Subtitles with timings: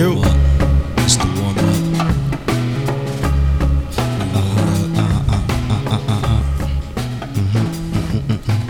[0.00, 0.12] You.
[0.22, 0.34] up.
[0.98, 2.90] It's the warm up.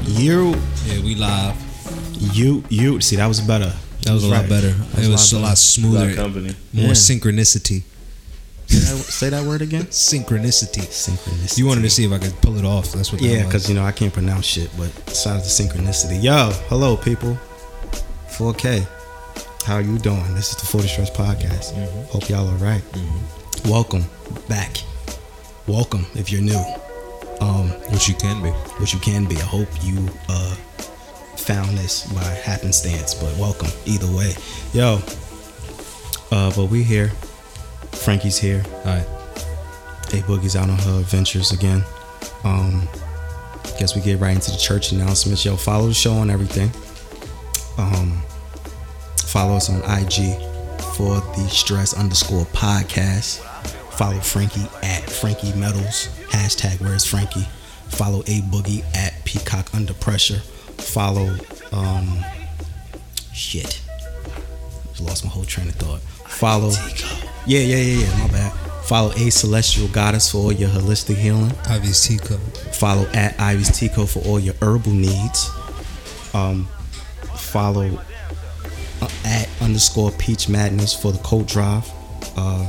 [0.07, 0.55] You,
[0.87, 1.57] Yeah, we live.
[2.19, 3.01] you, you.
[3.01, 3.73] See, that was better.
[4.03, 4.71] That was a lot better.
[4.71, 5.46] That It was a better.
[5.49, 6.14] lot smoother.
[6.14, 6.55] company.
[6.73, 6.93] More Yeah.
[6.93, 7.83] synchronicity.
[8.67, 9.87] Say that, say that word again.
[9.90, 10.82] Synchronicity.
[10.89, 11.59] Synchronicity.
[11.59, 12.93] You wanted to see if I could pull it off.
[12.93, 13.21] That's what.
[13.21, 13.46] Yeah, that was.
[13.46, 16.23] because you know I can't pronounce shit, but it sounds the synchronicity.
[16.23, 17.39] Yo, hello people.
[18.31, 18.87] 4K.
[19.64, 20.35] How you doing?
[20.35, 21.73] This is the For the Stress Podcast.
[22.09, 22.82] Hope y'all are right.
[23.67, 24.05] Welcome
[24.49, 24.77] back.
[25.67, 26.61] Welcome if you're new.
[27.41, 28.51] Um, which you can be.
[28.81, 29.37] which you can be.
[29.37, 30.54] I hope you uh
[31.37, 34.33] found this by happenstance, but welcome either way.
[34.73, 35.01] Yo.
[36.33, 37.09] Uh, but we here.
[37.92, 38.62] Frankie's here.
[38.67, 39.06] All right.
[40.12, 41.84] A Boogie's out on her adventures again.
[42.45, 42.89] Um,
[43.79, 45.45] guess we get right into the church announcements.
[45.45, 46.71] Yo, follow the show on everything.
[47.79, 48.23] Um,
[49.31, 50.34] follow us on IG
[50.97, 53.39] for the stress underscore podcast.
[53.92, 56.09] Follow Frankie at Frankie Metals.
[56.31, 57.47] Hashtag where's Frankie.
[57.89, 60.41] Follow A Boogie at Peacock Under Pressure.
[60.78, 61.37] Follow
[61.72, 62.25] um
[63.33, 63.81] shit.
[64.89, 66.00] Just lost my whole train of thought.
[66.28, 66.70] Follow
[67.47, 68.19] Yeah, yeah, yeah, yeah.
[68.19, 68.53] My bad.
[68.84, 71.53] Follow A Celestial Goddess for all your holistic healing.
[71.69, 72.41] Ivy's teacup.
[72.75, 75.48] Follow at Ivy's Tico for all your herbal needs.
[76.34, 76.67] Um,
[77.37, 78.00] follow
[79.25, 81.91] at underscore Peach Madness for the coat drive.
[82.37, 82.67] Uh,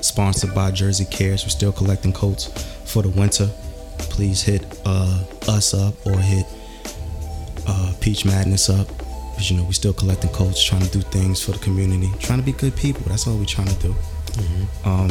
[0.00, 1.44] sponsored by Jersey Cares.
[1.44, 2.46] We're still collecting coats
[2.84, 3.50] for the winter.
[3.98, 6.46] Please hit uh, us up or hit
[7.66, 8.86] uh, Peach Madness up.
[9.32, 12.38] Because you know, we're still collecting coats, trying to do things for the community, trying
[12.38, 13.02] to be good people.
[13.06, 13.94] That's all we're trying to do.
[14.84, 15.10] Um,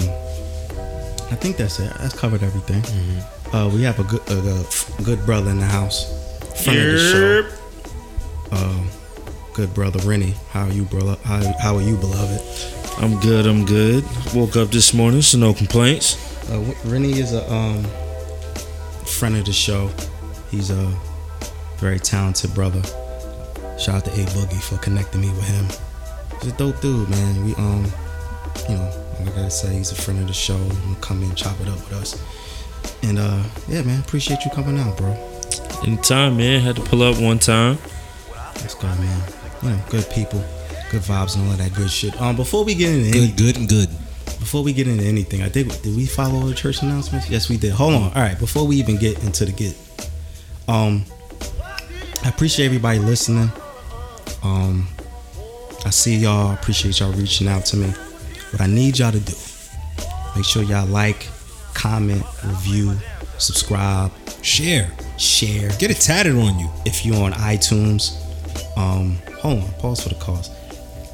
[1.31, 1.91] I think that's it.
[1.99, 2.83] That's covered everything.
[3.53, 4.66] Uh, we have a good, a,
[4.99, 6.06] a good brother in the house,
[6.63, 7.50] friend of the show.
[8.51, 8.83] Uh,
[9.55, 10.33] good brother Rennie.
[10.51, 11.16] How are you, brother?
[11.23, 12.41] How, how are you, beloved?
[12.97, 13.47] I'm good.
[13.47, 14.03] I'm good.
[14.33, 16.17] Woke up this morning, so no complaints.
[16.51, 17.85] Uh, Rennie is a um,
[19.05, 19.89] friend of the show.
[20.51, 20.94] He's a
[21.77, 22.83] very talented brother.
[23.79, 25.65] Shout out to A Boogie for connecting me with him.
[26.41, 27.45] He's a dope dude, man.
[27.45, 27.85] We um,
[28.67, 30.57] you know, like I say, he's a friend of the show.
[30.57, 32.21] He'll come in, chop it up with us.
[33.03, 35.11] And uh, yeah, man, appreciate you coming out, bro.
[35.83, 36.59] Anytime, man.
[36.59, 37.77] Had to pull up one time.
[38.55, 39.44] Let's go, man.
[39.63, 40.43] You know, good people,
[40.91, 42.19] good vibes, and all of that good shit.
[42.21, 43.89] Um, before we get into Good, good, and good.
[44.39, 47.29] before we get into anything, I think did we follow the church announcements?
[47.29, 47.71] Yes, we did.
[47.71, 48.03] Hold on.
[48.13, 49.75] All right, before we even get into the get,
[50.67, 51.05] um,
[52.23, 53.51] I appreciate everybody listening.
[54.44, 54.88] Um,
[55.85, 56.53] I see y'all.
[56.53, 57.88] Appreciate y'all reaching out to me.
[58.51, 59.33] What I need y'all to do,
[60.35, 61.27] make sure y'all like,
[61.73, 62.95] comment, review,
[63.38, 64.11] subscribe,
[64.41, 64.91] Share.
[65.17, 65.69] share.
[65.79, 66.69] Get it tatted on you.
[66.85, 68.21] if you're on iTunes,
[68.75, 70.50] um, hold on, pause for the cause.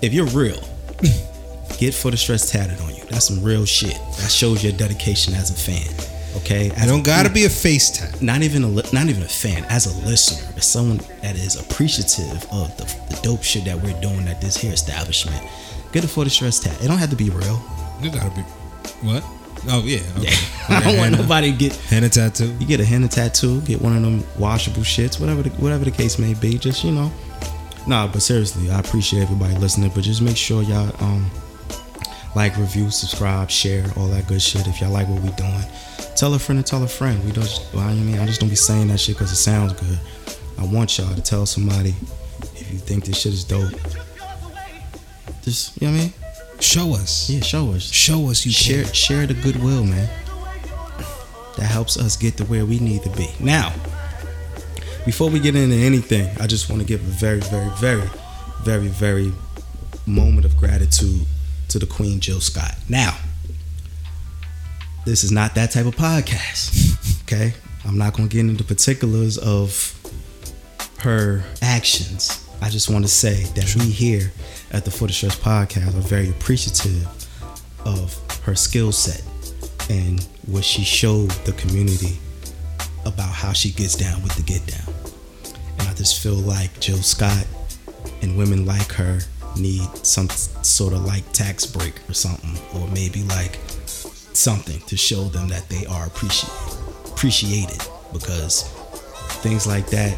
[0.01, 0.59] If you're real,
[1.77, 3.03] get for the stress tatted on you.
[3.09, 3.93] That's some real shit.
[4.19, 5.93] That shows your dedication as a fan.
[6.37, 8.21] Okay, You don't a- gotta be a face tat.
[8.21, 9.65] not even a not even a fan.
[9.69, 13.99] As a listener, as someone that is appreciative of the, the dope shit that we're
[14.01, 15.41] doing at this here establishment,
[15.91, 16.81] get it for the stress tat.
[16.83, 17.61] It don't have to be real.
[18.01, 18.41] You gotta be.
[19.05, 19.23] What?
[19.69, 19.99] Oh yeah.
[20.17, 20.33] Okay.
[20.69, 22.55] I don't want Henna- nobody to get Henna tattoo.
[22.59, 25.91] You get a henna tattoo, get one of them washable shits, whatever the, whatever the
[25.91, 26.57] case may be.
[26.57, 27.11] Just you know,
[27.87, 28.07] nah.
[28.07, 29.91] But seriously, I appreciate everybody listening.
[29.93, 31.29] But just make sure y'all um
[32.35, 34.67] like, review, subscribe, share, all that good shit.
[34.67, 35.63] If y'all like what we doing,
[36.15, 37.23] tell a friend and tell a friend.
[37.25, 37.69] We don't.
[37.73, 39.99] Well, I mean, I just don't be saying that shit because it sounds good.
[40.57, 41.93] I want y'all to tell somebody
[42.55, 43.71] if you think this shit is dope.
[45.41, 46.13] Just you know what I mean?
[46.59, 47.29] Show us.
[47.29, 47.91] Yeah, show us.
[47.91, 48.93] Show us you share care.
[48.93, 50.09] share the goodwill, man.
[51.57, 53.29] That helps us get to where we need to be.
[53.39, 53.73] Now,
[55.05, 58.09] before we get into anything, I just want to give a very, very, very,
[58.63, 59.33] very, very
[60.05, 61.25] moment of gratitude
[61.69, 62.75] to the Queen Jill Scott.
[62.89, 63.17] Now,
[65.05, 66.97] this is not that type of podcast.
[67.31, 67.53] Okay?
[67.85, 69.97] I'm not gonna get into particulars of
[70.99, 72.45] her actions.
[72.61, 74.33] I just want to say that we here
[74.71, 77.07] at the For the Stress podcast are very appreciative
[77.85, 79.23] of her skill set
[79.89, 82.19] and what she showed the community
[83.05, 84.93] about how she gets down with the get down.
[85.79, 87.45] And I just feel like Jill Scott
[88.21, 89.19] and women like her
[89.57, 95.23] need some sort of like tax break or something, or maybe like something to show
[95.25, 96.71] them that they are appreciated
[97.21, 97.77] appreciated
[98.13, 98.63] because
[99.43, 100.17] things like that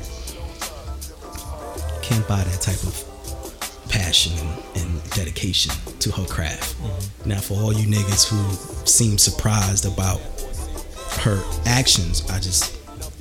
[2.01, 6.81] can't buy that type of passion and, and dedication to her craft.
[6.81, 7.29] Mm-hmm.
[7.29, 10.21] Now, for all you niggas who seem surprised about
[11.23, 12.77] her actions, I just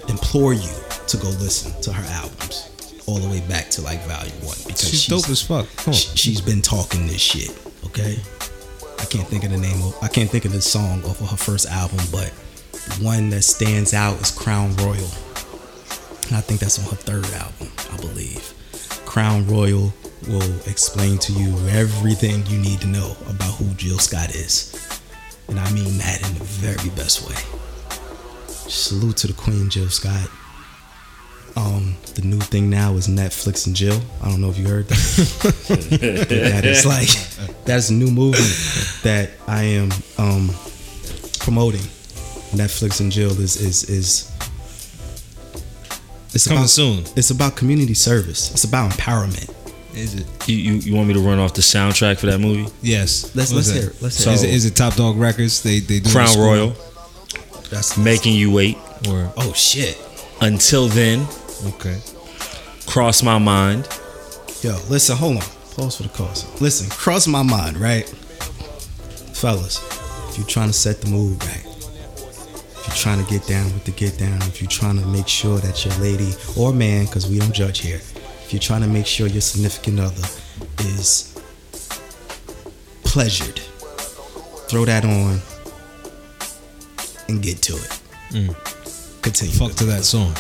[0.09, 0.71] implore you
[1.07, 2.69] to go listen to her albums.
[3.07, 5.67] all the way back to like Volume One because She's, dope as fuck.
[5.77, 7.51] Come she's been talking this shit.
[7.87, 8.19] Okay,
[8.99, 11.31] I can't think of the name of I can't think of the song off of
[11.31, 12.29] her first album, but
[13.01, 15.11] one that stands out is Crown Royal,
[16.27, 18.55] and I think that's on her third album, I believe.
[19.05, 19.93] Crown Royal
[20.29, 24.73] will explain to you everything you need to know about who Jill Scott is,
[25.49, 27.37] and I mean that in the very best way.
[28.73, 30.31] Salute to the Queen Jill Scott.
[31.57, 34.01] Um, the new thing now is Netflix and Jill.
[34.23, 36.27] I don't know if you heard that.
[36.31, 38.39] that is like that's a new movie
[39.03, 40.49] that I am um,
[41.41, 41.83] promoting.
[42.53, 44.33] Netflix and Jill is is is
[46.33, 47.05] it's Coming about, soon.
[47.15, 48.53] It's about community service.
[48.53, 49.55] It's about empowerment.
[49.95, 50.49] Is it?
[50.49, 52.73] You, you you want me to run off the soundtrack for that movie?
[52.81, 53.37] Yes.
[53.37, 54.01] Let's- let's is hear it.
[54.03, 54.37] Let's hear it.
[54.37, 55.63] is, it, is it Top Dog Records?
[55.63, 56.39] They they do Crown?
[56.39, 56.73] Royal,
[57.73, 58.77] That's making you wait.
[59.09, 59.99] Or Oh shit.
[60.43, 61.27] Until then,
[61.69, 61.99] okay.
[62.87, 63.89] cross my mind.
[64.61, 65.43] Yo, listen, hold on.
[65.75, 66.61] Pause for the cause.
[66.61, 68.07] Listen, cross my mind, right?
[69.33, 69.81] Fellas,
[70.29, 73.85] if you're trying to set the mood right, if you're trying to get down with
[73.85, 77.27] the get down, if you're trying to make sure that your lady or man, because
[77.27, 80.29] we don't judge here, if you're trying to make sure your significant other
[80.81, 81.41] is
[83.03, 83.61] pleasured,
[84.69, 85.41] throw that on
[87.33, 87.99] and get to it.
[89.23, 89.55] Continue.
[89.55, 90.35] Fuck to that song.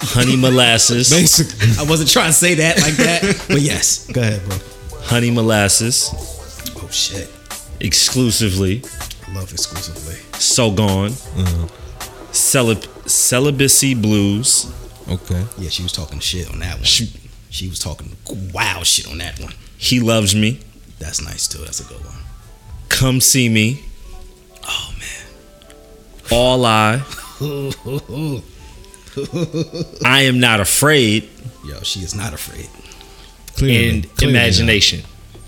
[0.00, 1.68] Honey molasses, Basically.
[1.78, 4.06] I wasn't trying to say that like that, but yes.
[4.10, 4.56] Go ahead, bro.
[5.02, 6.08] honey molasses,
[6.76, 7.30] Oh shit.
[7.80, 8.82] exclusively.
[9.28, 10.14] I love exclusively.
[10.38, 11.12] So gone.
[11.36, 11.68] Uh,
[12.32, 14.66] Celib- celibacy blues.
[15.08, 15.44] okay.
[15.58, 16.84] Yeah, she was talking shit on that one.
[16.84, 17.12] She-
[17.50, 18.16] She was talking
[18.52, 19.52] wow shit on that one.
[19.78, 20.60] He loves me.
[20.98, 21.58] That's nice too.
[21.58, 22.18] That's a good one.
[22.88, 23.82] Come see me.
[24.66, 24.91] Oh man.
[26.32, 27.02] All I.
[30.04, 31.28] I am not afraid.
[31.66, 32.68] Yo, she is not afraid.
[33.56, 33.90] Clearly.
[33.90, 35.02] And Clearly imagination.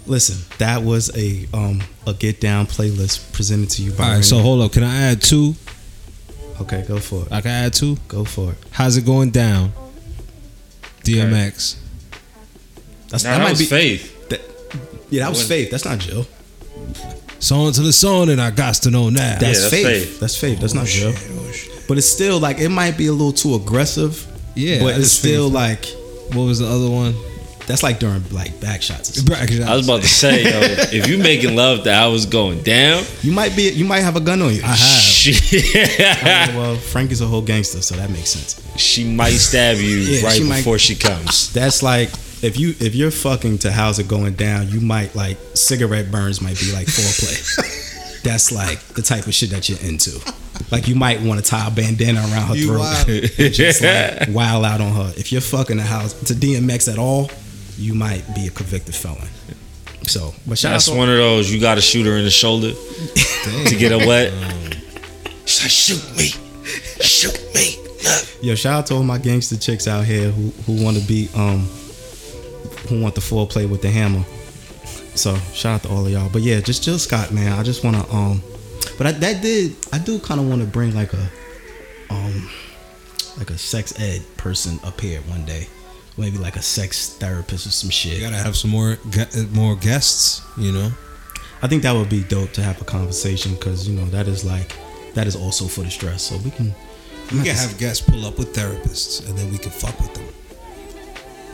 [0.06, 3.98] Listen, that was a um a get down playlist presented to you by.
[3.98, 4.08] not.
[4.08, 4.24] All right.
[4.24, 4.72] So hold up.
[4.72, 5.54] Can I add two?
[6.60, 7.32] okay, go for it.
[7.32, 7.96] I can add two.
[8.06, 8.58] Go for it.
[8.70, 9.72] How's it going down?
[11.04, 11.76] DMX.
[13.08, 14.28] That's Now, that was faith.
[14.28, 14.40] That,
[15.10, 15.70] yeah, that was When- faith.
[15.70, 16.26] That's not Jill.
[17.44, 19.36] Song to the song, and I got to know now.
[19.38, 19.86] That's, that's faith.
[19.86, 20.20] faith.
[20.20, 20.60] That's faith.
[20.60, 21.12] That's not oh, Jill.
[21.12, 21.84] Shit, oh, shit.
[21.86, 24.26] But it's still like it might be a little too aggressive.
[24.54, 25.54] Yeah, but it's still faith.
[25.54, 25.84] like
[26.34, 27.14] What was the other one?
[27.66, 29.10] that's like during like back shots.
[29.30, 29.62] or something.
[29.62, 30.60] I was about to say, yo,
[30.92, 33.70] if you making love that I was going down, You might be.
[33.70, 34.62] You might have a gun on you.
[34.62, 34.76] I have.
[34.78, 35.60] she,
[36.56, 38.62] well, Frank is a whole gangster, so that makes sense.
[38.80, 41.52] she might stab you Yeah, right she might- before she comes.
[41.52, 42.10] That's like
[42.44, 46.42] if you if you're fucking to how's it going down, you might like cigarette burns
[46.42, 48.20] might be like foreplay.
[48.22, 50.20] That's like the type of shit that you're into.
[50.70, 53.08] Like you might want to tie a bandana around her You throat wild.
[53.38, 55.12] and just like wild out on her.
[55.16, 57.30] If you're fucking the house to DMX at all,
[57.78, 59.28] you might be a convicted felon.
[60.06, 62.24] So, but shout That's out to one of those you got to shoot her in
[62.24, 64.32] the shoulder to get her wet.
[65.46, 66.26] She's like, shoot me,
[67.00, 67.78] shoot me.
[68.42, 71.30] Yo, shout out to all my gangster chicks out here who who want to be
[71.34, 71.66] um
[72.88, 74.24] who want the foreplay with the hammer.
[75.14, 76.28] So shout out to all of y'all.
[76.28, 77.52] But yeah, just Jill Scott, man.
[77.52, 78.42] I just want to um,
[78.98, 81.28] but I, that did I do kind of want to bring like a
[82.10, 82.50] um
[83.38, 85.66] like a sex ed person up here one day,
[86.16, 88.14] maybe like a sex therapist or some shit.
[88.14, 90.42] You gotta have some more gu- more guests.
[90.56, 90.90] You know.
[91.62, 94.44] I think that would be dope to have a conversation because you know that is
[94.44, 94.76] like
[95.14, 96.22] that is also for the stress.
[96.22, 96.74] So we can
[97.32, 100.26] We can have guests pull up with therapists, and then we can fuck with them.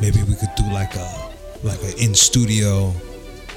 [0.01, 1.30] Maybe we could do like a
[1.63, 2.91] like an in studio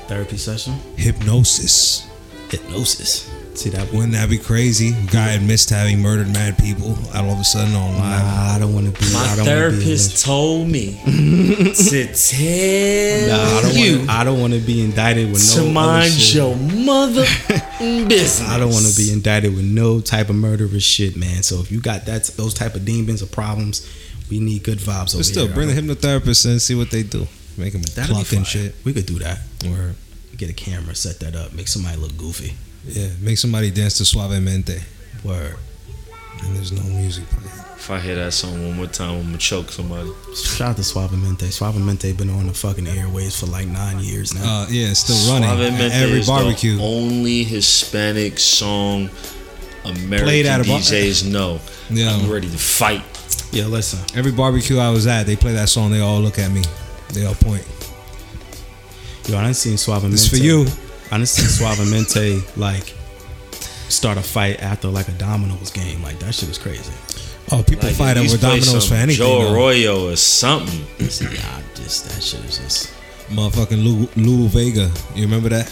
[0.08, 2.08] therapy session hypnosis.
[2.50, 3.30] hypnosis.
[3.56, 3.96] See that one.
[3.96, 4.94] Wouldn't that be crazy?
[5.12, 8.24] Guy admits to having murdered mad people all of a sudden on live.
[8.26, 9.14] Nah, I don't want to be.
[9.14, 14.10] My I be therapist told me to tell Nah, I don't you want.
[14.10, 16.36] I don't want to be indicted with no to other mind shit.
[16.36, 17.22] your mother
[17.80, 18.42] business.
[18.50, 21.44] I don't want to be indicted with no type of murderous shit, man.
[21.44, 23.88] So if you got that those type of demons or problems,
[24.32, 25.54] we need good vibes over But still, here.
[25.54, 27.28] bring the hypnotherapist and see what they do.
[27.58, 28.76] Make them That'd be pluck and shit.
[28.84, 29.40] We could do that.
[29.68, 29.94] Or
[30.38, 32.54] Get a camera, set that up, make somebody look goofy.
[32.88, 34.82] yeah, make somebody dance to Suavemente,
[35.24, 35.56] Word.
[36.42, 37.60] and there's no music playing.
[37.76, 40.10] If I hear that song one more time, I'm gonna choke somebody.
[40.36, 41.46] Shout out to Suavemente.
[41.52, 44.64] Suavemente been on the fucking airways for like nine years now.
[44.64, 45.50] Uh, yeah, it's still running.
[45.50, 46.80] Suavemente every is the barbecue.
[46.82, 49.10] only Hispanic song
[49.86, 51.60] American Played at bar- DJs know.
[51.92, 52.10] Yeah.
[52.16, 53.04] I'm ready to fight.
[53.52, 54.00] yeah, listen.
[54.18, 55.92] Every barbecue I was at, they play that song.
[55.92, 56.64] They all look at me.
[57.10, 57.66] They all point.
[59.28, 60.12] Yo, I done seen Suavemente.
[60.12, 60.66] This for you.
[61.12, 62.94] I done seen Suavemente like
[63.90, 66.02] start a fight after like a dominoes game.
[66.04, 66.92] Like that shit was crazy.
[67.52, 69.26] Oh, people Like, fight at least over play dominoes some for anything.
[69.26, 69.54] Joe though.
[69.54, 71.10] Arroyo or something.
[71.10, 72.94] See, I just that shit is just.
[73.30, 74.92] Motherfucking Lou, Lou Vega.
[75.16, 75.72] You remember that?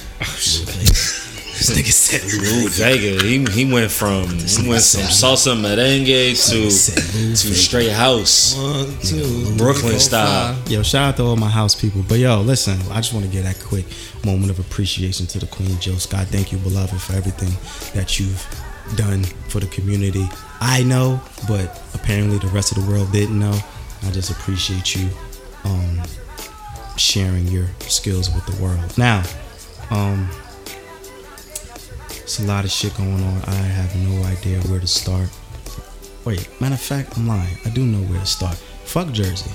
[1.62, 6.70] This nigga said Lou Vega, he, he went from he went from salsa merengue to
[6.70, 8.56] to straight house.
[8.58, 10.58] One, two, Brooklyn style.
[10.68, 12.04] Yo, shout out to all my house people.
[12.08, 13.86] But yo, listen, I just want to get that quick
[14.26, 16.28] moment of appreciation to the Queen Jill Scott.
[16.28, 17.52] Thank you, beloved, for everything
[17.94, 18.44] that you've
[18.96, 20.28] done for the community.
[20.60, 23.58] I know, but apparently the rest of the world didn't know.
[24.04, 25.10] I just appreciate you
[25.64, 26.02] um,
[26.98, 28.98] sharing your skills with the world.
[28.98, 29.24] Now,
[29.92, 30.28] um,
[32.32, 33.42] it's a lot of shit going on.
[33.46, 35.28] I have no idea where to start.
[36.24, 37.58] Wait, matter of fact, I'm lying.
[37.66, 38.56] I do know where to start.
[38.86, 39.52] Fuck Jersey.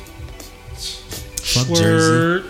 [0.75, 2.47] Fuck Jersey.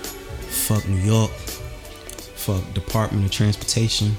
[0.48, 1.30] Fuck New York.
[1.30, 4.16] Fuck Department of Transportation.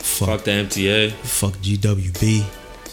[0.00, 1.12] Fuck Fuck the MTA.
[1.12, 2.42] fuck GWB.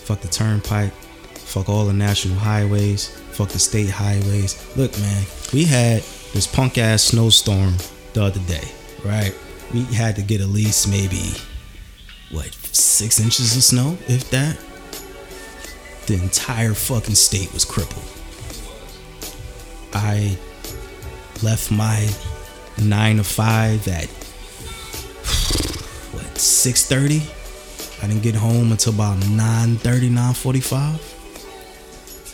[0.05, 0.93] Fuck the Turnpike.
[1.33, 3.07] Fuck all the national highways.
[3.31, 4.55] Fuck the state highways.
[4.77, 7.74] Look, man, we had this punk ass snowstorm
[8.13, 8.67] the other day,
[9.03, 9.33] right?
[9.74, 11.33] We had to get at least maybe
[12.31, 14.57] what six inches of snow, if that.
[16.07, 18.05] The entire fucking state was crippled.
[19.93, 20.38] I
[21.43, 22.09] left my
[22.81, 24.05] nine to five at
[26.13, 27.21] what six thirty.
[28.01, 31.00] I didn't get home until about 9:30, 9:45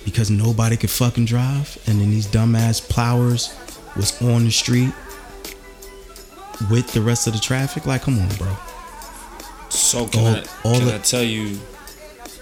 [0.06, 3.56] because nobody could fucking drive, and then these dumbass plowers
[3.96, 4.94] was on the street
[6.70, 7.88] with the rest of the traffic.
[7.88, 8.56] Like, come on, bro.
[9.76, 11.60] So can, All- I, all can the- I tell you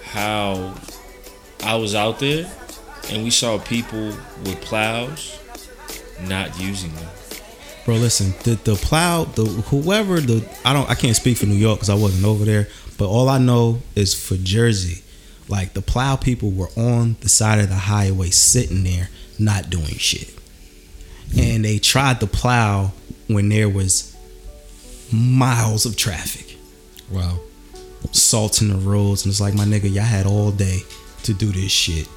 [0.03, 0.73] how
[1.63, 2.49] I was out there
[3.09, 4.07] and we saw people
[4.45, 5.39] with plows
[6.21, 7.07] not using them.
[7.85, 11.55] Bro, listen, the the plow, the whoever the I don't I can't speak for New
[11.55, 15.03] York because I wasn't over there, but all I know is for Jersey,
[15.49, 19.95] like the plow people were on the side of the highway sitting there not doing
[19.97, 20.33] shit,
[21.37, 22.91] and they tried to plow
[23.27, 24.15] when there was
[25.11, 26.42] miles of traffic,
[27.13, 27.39] Wow.
[28.11, 30.79] salting the roads, and it's like my nigga, y'all had all day
[31.23, 32.07] to do this shit,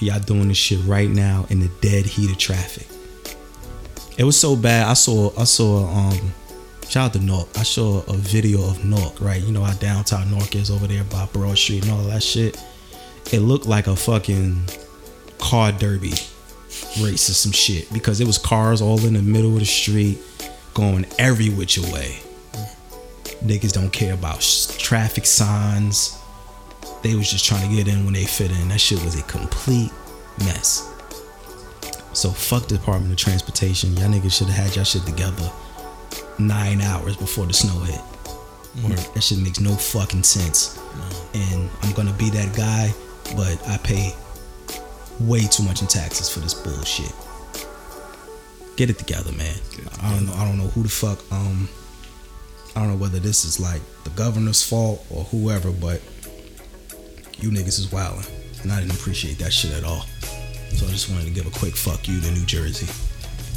[0.00, 2.86] y'all doing this shit right now in the dead heat of traffic.
[4.18, 4.86] It was so bad.
[4.86, 6.32] I saw I saw um
[6.88, 7.48] shout out to Newark.
[7.56, 9.40] I saw a video of Newark, right?
[9.40, 12.62] You know how downtown Newark is over there by Broad Street and all that shit.
[13.32, 14.64] It looked like a fucking
[15.38, 16.12] car derby
[17.00, 20.18] race or some shit because it was cars all in the middle of the street
[20.74, 22.18] going every which way.
[23.44, 26.18] Niggas don't care about sh- traffic signs.
[27.02, 28.68] They was just trying to get in when they fit in.
[28.68, 29.90] That shit was a complete
[30.38, 30.86] mess.
[32.12, 33.96] So fuck the Department of Transportation.
[33.96, 35.50] Y'all niggas should have had y'all shit together
[36.38, 38.00] nine hours before the snow hit.
[39.14, 40.78] That shit makes no fucking sense.
[41.34, 42.92] And I'm gonna be that guy,
[43.36, 44.14] but I pay
[45.20, 47.12] way too much in taxes for this bullshit.
[48.76, 49.54] Get it together, man.
[50.02, 50.32] I don't know.
[50.34, 51.18] I don't know who the fuck.
[51.32, 51.68] Um,
[52.76, 56.00] I don't know whether this is like the governor's fault or whoever, but
[57.38, 58.28] you niggas is wildin',
[58.62, 60.02] and I didn't appreciate that shit at all.
[60.72, 62.86] So I just wanted to give a quick fuck you to New Jersey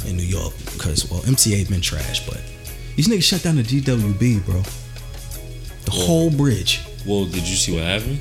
[0.08, 2.40] and New York because well MTA been trash, but
[2.96, 4.62] these niggas shut down the GWB, bro.
[5.84, 6.80] The whole bridge.
[7.06, 8.18] Well, did you see what happened?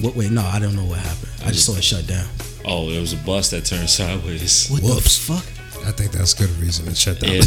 [0.00, 0.16] What?
[0.16, 1.30] Wait, no, I don't know what happened.
[1.44, 2.26] I just saw it shut down.
[2.64, 4.68] Oh, there was a bus that turned sideways.
[4.68, 5.24] What Whoops.
[5.26, 5.46] the fuck?
[5.86, 7.30] I think that's good reason to shut down.
[7.30, 7.46] And, um,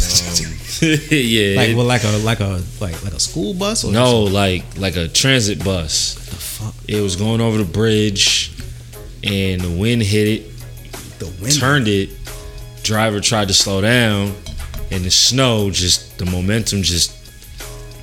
[1.10, 1.56] yeah.
[1.56, 4.64] Like it- well, like a like a like like a school bus or no, like
[4.76, 6.16] like a transit bus.
[6.16, 6.74] What the fuck?
[6.88, 8.52] It was going over the bridge,
[9.22, 10.50] and the wind hit it,
[11.18, 11.58] The wind.
[11.58, 12.10] turned it.
[12.82, 14.34] Driver tried to slow down,
[14.90, 17.12] and the snow just the momentum just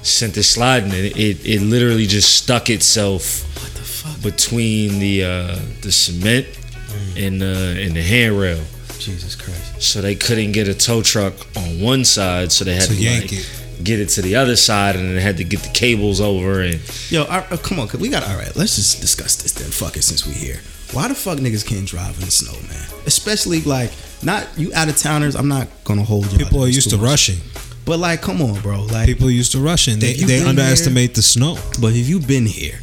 [0.04, 4.22] sent it sliding, and it it literally just stuck itself What the fuck?
[4.24, 6.48] between the uh, the cement
[6.92, 7.28] Mm.
[7.28, 8.60] and the and the handrail.
[9.02, 9.82] Jesus Christ.
[9.82, 13.02] So they couldn't get a tow truck on one side, so they had To to,
[13.02, 13.84] yank like, it.
[13.84, 16.62] get it to the other side, and then they had to get the cables over.
[16.62, 16.80] And
[17.10, 18.56] Yo, I, uh, come on, we got all right.
[18.56, 19.70] Let's just discuss this then.
[19.72, 20.60] Fuck it, since we here.
[20.94, 22.86] Why the fuck niggas can't drive in the snow, man?
[23.06, 23.92] Especially like
[24.24, 25.36] not you out of towners.
[25.36, 26.38] I'm not gonna hold you.
[26.38, 27.38] People are used to rushing.
[27.86, 28.84] but like, come on, bro.
[28.84, 30.00] Like, People are used to rushing.
[30.00, 32.80] They, they been underestimate the snow, but if you've been here,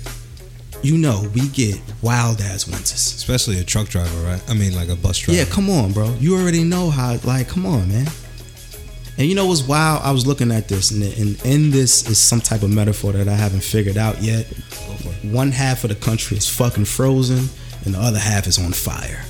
[0.82, 2.92] you know we get wild ass winters.
[2.92, 4.42] especially a truck driver, right?
[4.48, 5.38] I mean, like a bus driver.
[5.38, 6.14] Yeah, come on, bro.
[6.20, 7.16] You already know how.
[7.24, 8.06] Like, come on, man.
[9.18, 10.02] And you know what's wild?
[10.04, 13.28] I was looking at this, and and in this is some type of metaphor that
[13.28, 14.46] I haven't figured out yet.
[15.22, 17.48] One half of the country is fucking frozen,
[17.84, 19.24] and the other half is on fire.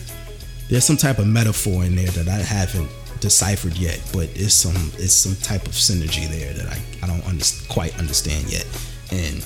[0.68, 2.90] There's some type of metaphor in there that I haven't
[3.20, 7.26] deciphered yet, but it's some it's some type of synergy there that I, I don't
[7.26, 8.66] under, quite understand yet,
[9.10, 9.42] and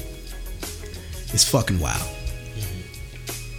[1.33, 2.09] it's fucking wild.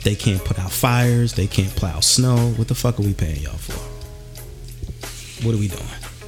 [0.03, 1.33] They can't put out fires.
[1.33, 2.51] They can't plow snow.
[2.57, 3.79] What the fuck are we paying y'all for?
[5.45, 5.83] What are we doing?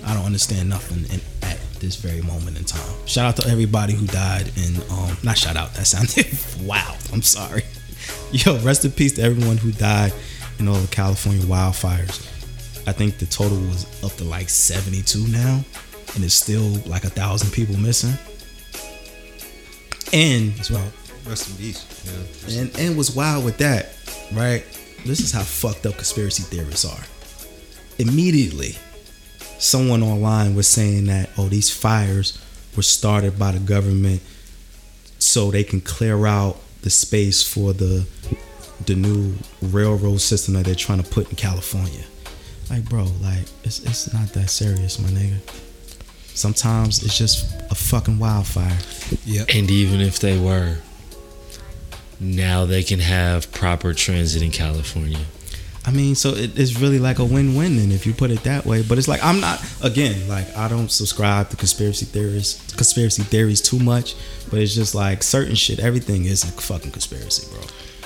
[0.06, 2.96] I don't understand nothing in, at this very moment in time.
[3.06, 6.28] Shout out to everybody who died in um not shout out, that sounded
[6.68, 6.96] wow.
[7.12, 7.64] I'm sorry.
[8.32, 10.14] Yo, rest in peace to everyone who died
[10.60, 12.32] in all the California wildfires.
[12.88, 15.64] I think the total was up to like 72 now,
[16.14, 18.14] and it's still like a thousand people missing.
[20.14, 20.92] And as well.
[21.27, 21.86] Rest in peace.
[22.48, 22.62] Yeah.
[22.62, 23.89] and and what's wild with that,
[24.34, 24.63] right?
[25.05, 27.03] This is how fucked up conspiracy theorists are.
[27.98, 28.75] Immediately,
[29.60, 32.38] someone online was saying that oh, these fires
[32.75, 34.22] were started by the government
[35.17, 38.05] so they can clear out the space for the
[38.86, 42.03] the new railroad system that they're trying to put in California.
[42.70, 45.39] Like, bro, like it's it's not that serious, my nigga.
[46.36, 48.77] Sometimes it's just a fucking wildfire.
[49.25, 49.48] Yep.
[49.55, 50.77] And even if they were,
[52.19, 55.19] now they can have proper transit in California.
[55.88, 58.65] I mean, so it, it's really like a win-win then if you put it that
[58.65, 58.81] way.
[58.81, 63.62] But it's like I'm not again like I don't subscribe to conspiracy theories, conspiracy theories
[63.62, 64.15] too much.
[64.50, 65.79] But it's just like certain shit.
[65.79, 67.63] Everything is a fucking conspiracy, bro.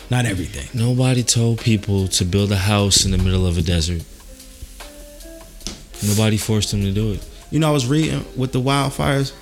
[0.10, 0.68] Not everything.
[0.78, 4.04] Nobody told people to build a house in the middle of a desert.
[6.06, 7.26] Nobody forced them to do it.
[7.52, 9.34] You know, I was reading with the wildfires,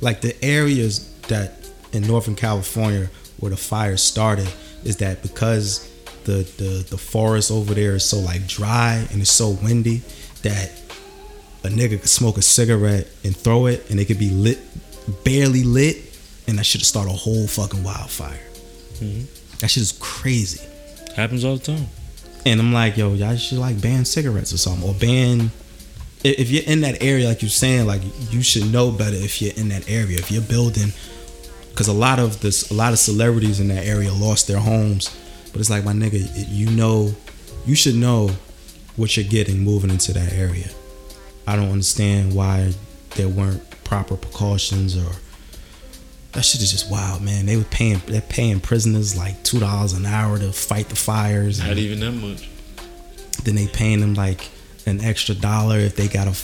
[0.00, 3.08] like the areas that in Northern California
[3.38, 4.48] where the fire started
[4.84, 5.90] is that because
[6.24, 10.02] the the the forest over there is so like dry and it's so windy
[10.42, 10.70] that
[11.64, 14.58] a nigga could smoke a cigarette and throw it and it could be lit,
[15.24, 15.96] barely lit,
[16.46, 18.40] and that should start a whole fucking wildfire.
[18.94, 19.22] Mm-hmm.
[19.58, 20.64] That shit is crazy.
[21.14, 21.86] Happens all the time.
[22.46, 25.50] And I'm like, yo, y'all should like ban cigarettes or something, or ban.
[26.24, 29.54] If you're in that area, like you're saying, like you should know better if you're
[29.54, 30.18] in that area.
[30.18, 30.92] If you're building,
[31.78, 35.16] because a lot of this, a lot of celebrities in that area lost their homes.
[35.52, 37.14] But it's like, my nigga, you know,
[37.66, 38.30] you should know
[38.96, 40.66] what you're getting moving into that area.
[41.46, 42.72] I don't understand why
[43.14, 45.08] there weren't proper precautions or.
[46.32, 47.46] That shit is just wild, man.
[47.46, 51.60] They were paying, they're paying prisoners like two dollars an hour to fight the fires.
[51.60, 52.48] and- Not even that much.
[53.44, 54.48] then they paying them like
[54.84, 56.34] an extra dollar if they gotta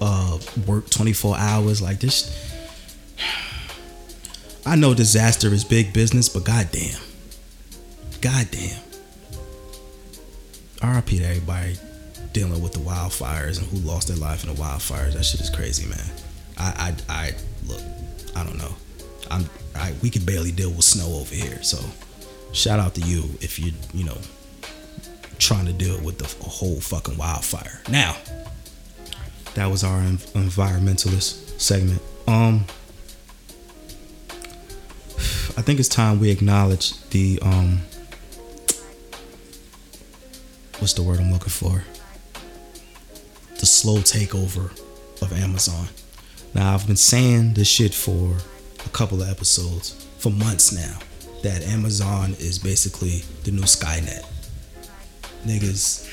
[0.00, 2.34] uh, work 24 hours like this
[4.66, 7.00] i know disaster is big business but goddamn.
[8.20, 8.80] Goddamn.
[10.82, 11.76] Rip to everybody
[12.32, 15.14] dealing with the wildfires and who lost their life in the wildfires.
[15.14, 16.10] That shit is crazy man.
[16.58, 17.32] I i, I
[17.66, 17.80] look
[18.36, 18.74] i don't know.
[19.30, 21.78] I'm I, we can barely deal with snow over here so
[22.52, 24.18] shout out to you if you you know
[25.38, 27.82] trying to deal with the a whole fucking wildfire.
[27.90, 28.16] Now,
[29.54, 32.00] that was our environmentalist segment.
[32.26, 32.64] Um,
[35.56, 37.78] I think it's time we acknowledge the um,
[40.78, 41.84] what's the word I'm looking for?
[43.60, 44.70] The slow takeover
[45.22, 45.86] of Amazon.
[46.54, 48.36] Now, I've been saying this shit for
[48.84, 50.98] a couple of episodes, for months now,
[51.42, 54.24] that Amazon is basically the new Skynet
[55.46, 56.08] niggas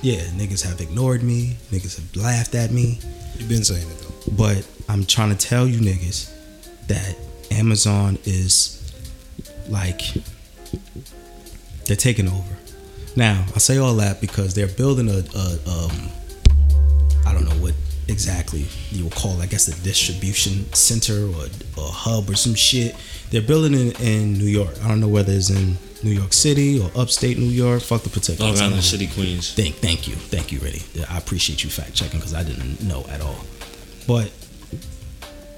[0.00, 3.00] yeah niggas have ignored me niggas have laughed at me
[3.36, 4.32] You've been saying it though.
[4.36, 6.32] but i'm trying to tell you niggas
[6.86, 7.16] that
[7.52, 8.92] amazon is
[9.68, 10.00] like
[11.86, 12.56] they're taking over
[13.16, 16.08] now i say all that because they're building a, a um
[17.26, 17.74] i don't know what
[18.08, 21.44] exactly you would call i guess a distribution center or
[21.76, 22.94] a hub or some shit
[23.30, 26.80] they're building it in new york i don't know whether it's in new york city
[26.80, 28.82] or upstate new york fuck the particulars Long I Island don't.
[28.82, 29.52] City, Queens.
[29.54, 30.82] Thank, thank you, thank you, Rennie.
[31.10, 33.40] I appreciate you fact checking because I didn't know at all.
[34.06, 34.30] But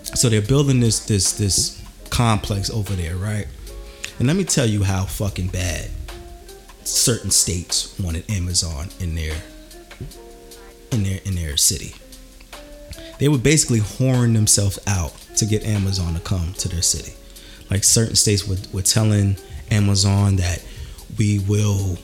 [0.02, 1.79] so they're building this this this
[2.10, 3.46] complex over there, right?
[4.18, 5.90] And let me tell you how fucking bad
[6.84, 9.36] certain states wanted Amazon in their
[10.92, 11.94] in their in their city.
[13.18, 17.12] They were basically whoring themselves out to get Amazon to come to their city.
[17.70, 19.36] Like certain states were, were telling
[19.70, 20.62] Amazon that
[21.18, 21.98] we will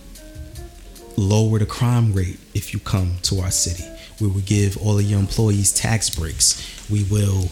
[1.16, 3.84] lower the crime rate if you come to our city.
[4.20, 6.88] We will give all of your employees tax breaks.
[6.90, 7.48] We will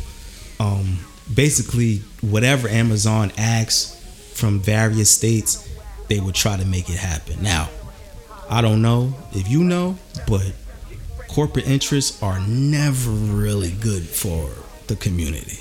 [0.61, 0.99] um,
[1.33, 3.95] basically whatever Amazon asks
[4.35, 5.69] from various states,
[6.09, 7.43] they would try to make it happen.
[7.43, 7.71] Now,
[8.51, 9.97] I don't know if you know,
[10.29, 10.53] but
[11.29, 14.51] corporate interests are never really good for
[14.87, 15.59] the community.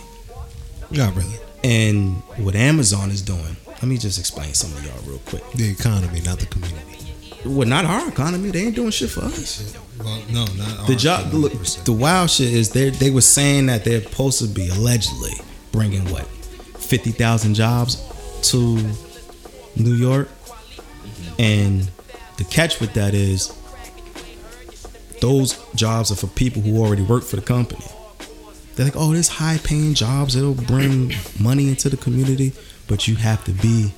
[0.91, 1.37] Not really.
[1.63, 5.49] And what Amazon is doing, let me just explain some of y'all real quick.
[5.53, 7.13] The economy, not the community.
[7.45, 8.51] Well, not our economy.
[8.51, 9.75] They ain't doing shit for us.
[9.99, 13.83] Well, no, not The job, look, the wild shit is they they were saying that
[13.83, 15.33] they're supposed to be allegedly
[15.73, 18.01] bringing what fifty thousand jobs
[18.51, 18.77] to
[19.75, 20.29] New York.
[21.37, 21.89] And
[22.37, 23.51] the catch with that is
[25.19, 27.85] those jobs are for people who already work for the company.
[28.75, 30.35] They're like, oh, there's high paying jobs.
[30.35, 32.53] It'll bring money into the community,
[32.87, 33.93] but you have to be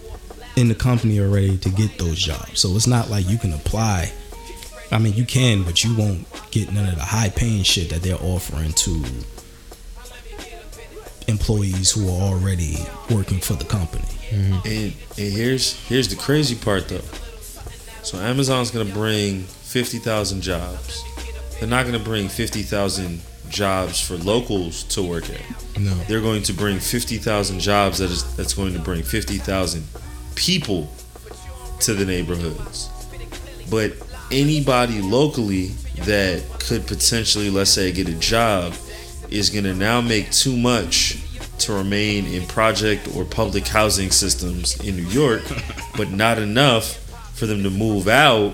[0.56, 2.60] in the company already to get those jobs.
[2.60, 4.12] So it's not like you can apply.
[4.92, 8.02] I mean, you can, but you won't get none of the high paying shit that
[8.02, 9.04] they're offering to
[11.28, 12.78] employees who are already
[13.10, 14.04] working for the company.
[14.30, 14.54] Mm-hmm.
[14.66, 17.02] And, and here's here's the crazy part though.
[18.04, 21.04] So Amazon's gonna bring fifty thousand jobs.
[21.60, 25.80] They're not gonna bring fifty thousand jobs for locals to work at.
[25.80, 25.94] No.
[26.08, 28.00] They're going to bring fifty thousand jobs.
[28.00, 29.84] That is that's going to bring fifty thousand
[30.36, 30.92] people
[31.82, 32.90] to the neighborhoods.
[33.70, 33.94] But
[34.32, 35.68] anybody locally
[36.06, 38.74] that could potentially, let's say, get a job
[39.30, 41.18] is going to now make too much
[41.60, 45.42] to remain in project or public housing systems in New York,
[45.98, 46.98] but not enough
[47.36, 48.54] for them to move out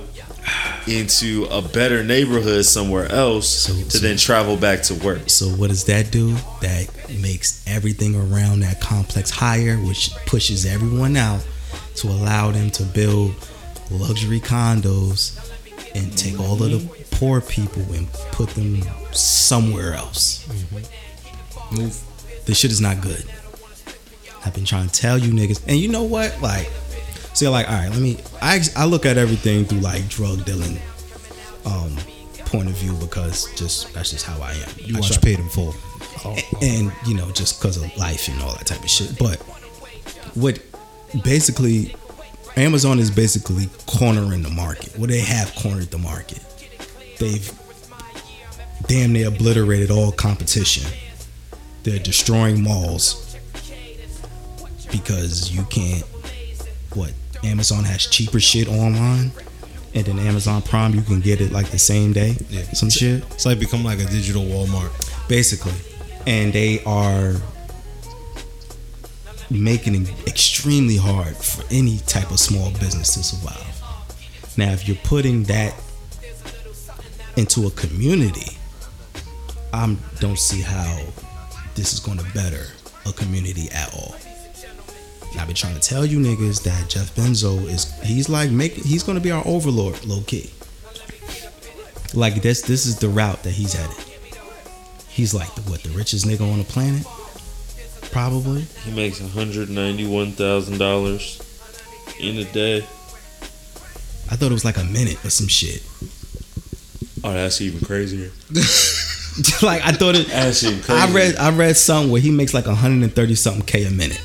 [0.88, 5.30] into a better neighborhood somewhere else So- to so- then travel back to work.
[5.30, 6.34] So what does that do?
[6.62, 6.88] That
[7.22, 11.46] makes everything around that complex higher, which pushes everyone out
[11.98, 13.34] to allow them to build
[13.92, 15.38] luxury condos
[15.96, 18.82] and take all of the poor people and put them
[19.16, 20.48] somewhere else.
[21.72, 22.00] Move.
[22.46, 23.24] This shit is not good.
[24.46, 26.42] I've been trying to tell you niggas, and you know what?
[26.42, 26.68] Like,
[27.34, 28.18] so you're like, all right, let me.
[28.42, 30.80] I I look at everything through like drug dealing,
[31.66, 31.96] um,
[32.46, 34.70] point of view because just that's just how I am.
[34.78, 35.76] You I watch try- Paid in Full.
[36.62, 39.38] and you know just because of life and all that type of shit but
[40.36, 40.60] what
[41.24, 41.96] basically
[42.58, 46.40] amazon is basically cornering the market well they have cornered the market
[47.18, 47.52] they've
[48.88, 50.92] damn near obliterated all competition.
[51.84, 53.28] They're destroying malls.
[54.92, 56.04] Because you can't
[56.96, 57.14] what
[57.44, 59.32] amazon has cheaper shit online?
[59.94, 62.36] And then amazon prime you can get it like the same day?
[62.50, 62.64] Yeah.
[62.74, 63.24] some shit?
[63.32, 64.92] It's like become like a digital Walmart.
[65.28, 65.74] basically.
[66.28, 67.36] And they are
[69.50, 74.58] making it extremely hard for any type of small business to survive.
[74.58, 75.74] Now if you're putting that
[77.38, 78.58] into a community
[79.74, 81.00] i don't see how
[81.76, 82.66] this is going to better
[83.06, 84.16] a community at all
[85.32, 88.84] and I've been trying to tell you niggas that Jeff Bezos is he's like making
[88.84, 90.52] he's gonna be our overlord low key.
[92.14, 93.96] Like this this is the route that he's headed.
[95.08, 97.06] He's like the, what the richest nigga on the planet?
[98.12, 98.64] Probably.
[98.84, 102.80] He makes $191,000 in a day.
[104.30, 105.82] I thought it was like a minute or some shit.
[107.24, 108.32] Oh, that's even crazier.
[109.64, 111.02] like I thought it That's even crazy.
[111.02, 114.22] I read I read something where he makes like 130 something K a minute.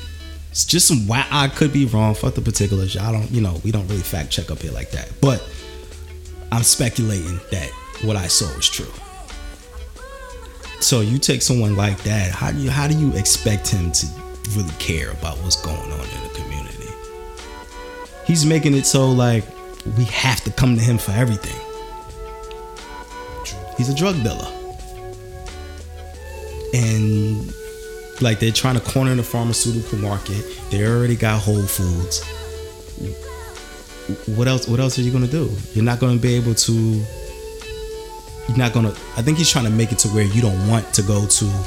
[0.51, 2.13] It's just some wow I could be wrong.
[2.13, 2.97] Fuck the particulars.
[2.97, 5.09] I don't you know, we don't really fact check up here like that.
[5.21, 5.47] But
[6.51, 7.69] I'm speculating that
[8.03, 8.91] what I saw was true.
[10.79, 14.07] So you take someone like that, how do you how do you expect him to
[14.55, 16.89] really care about what's going on in the community?
[18.25, 19.45] He's making it so like
[19.97, 21.55] we have to come to him for everything.
[23.77, 24.56] He's a drug dealer.
[26.77, 27.53] And
[28.21, 30.45] like they're trying to corner the pharmaceutical market.
[30.69, 32.23] They already got Whole Foods.
[34.37, 34.67] What else?
[34.67, 35.51] What else are you gonna do?
[35.73, 36.73] You're not gonna be able to.
[38.47, 38.91] You're not gonna.
[39.17, 41.65] I think he's trying to make it to where you don't want to go to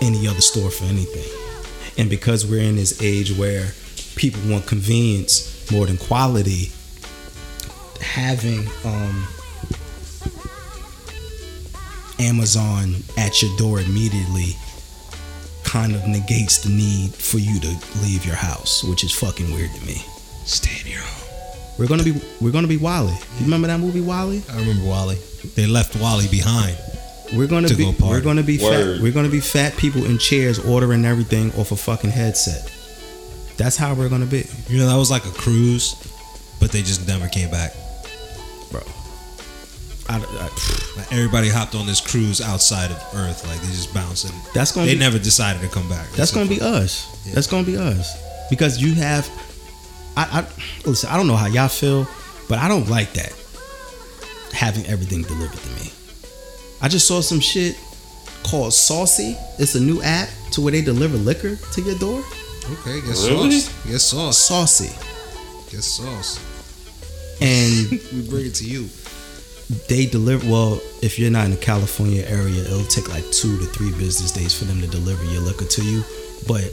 [0.00, 1.30] any other store for anything.
[1.98, 3.68] And because we're in this age where
[4.16, 6.70] people want convenience more than quality,
[8.00, 9.26] having um,
[12.18, 14.56] Amazon at your door immediately
[15.64, 17.68] kind of negates the need for you to
[18.02, 20.02] leave your house, which is fucking weird to me.
[20.44, 21.16] Stay in your home.
[21.78, 23.10] We're gonna be we're gonna be WALL-E.
[23.10, 24.42] You remember that movie WALL-E?
[24.50, 25.16] I remember WALL-E.
[25.54, 26.76] They left WALL-E behind.
[27.34, 30.18] We're gonna To be go we're gonna be fat, we're gonna be fat people in
[30.18, 32.70] chairs ordering everything off a fucking headset.
[33.56, 35.96] That's how we're gonna be, You know, that was like a cruise,
[36.60, 37.74] but they just never came back.
[40.06, 40.16] Bro.
[40.16, 40.50] I, I-
[40.96, 44.32] Like everybody hopped on this cruise outside of Earth, like they just bouncing.
[44.54, 46.08] that's gonna They be never decided to come back.
[46.12, 47.06] That's gonna be us.
[47.34, 48.16] That's gonna be us
[48.50, 49.28] because you have.
[50.16, 51.10] I, I listen.
[51.10, 52.06] I don't know how y'all feel,
[52.48, 53.32] but I don't like that
[54.52, 55.90] having everything delivered to me.
[56.80, 57.76] I just saw some shit
[58.42, 59.36] called Saucey.
[59.58, 62.22] It's a new app to where they deliver liquor to your door.
[62.80, 63.00] okay.
[63.02, 63.50] Get Really?
[63.60, 63.84] sauce.
[63.86, 64.48] Get sauce.
[64.50, 66.40] Saucey, Get sauce.
[67.42, 68.88] and We bring it to you.
[69.88, 70.48] They deliver.
[70.50, 74.32] Well, if you're not in the California area, it'll take like two to three business
[74.32, 76.02] days for them to deliver your liquor to you,
[76.46, 76.70] but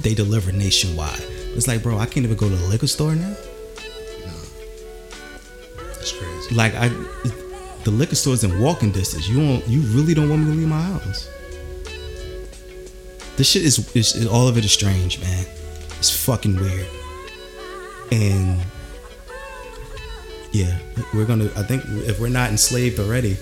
[0.00, 1.22] they deliver nationwide.
[1.54, 3.36] It's like, bro, I can't even go to the liquor store now.
[6.00, 6.54] It's crazy.
[6.54, 6.88] Like I,
[7.84, 9.28] the liquor store's in walking distance.
[9.28, 9.68] You don't.
[9.68, 11.28] You really don't want me to leave my house.
[13.36, 15.44] This shit is, is all of it is strange, man.
[15.98, 16.86] It's fucking weird.
[18.12, 18.60] And
[20.54, 20.78] yeah,
[21.12, 21.46] we're gonna.
[21.56, 23.36] I think if we're not enslaved already,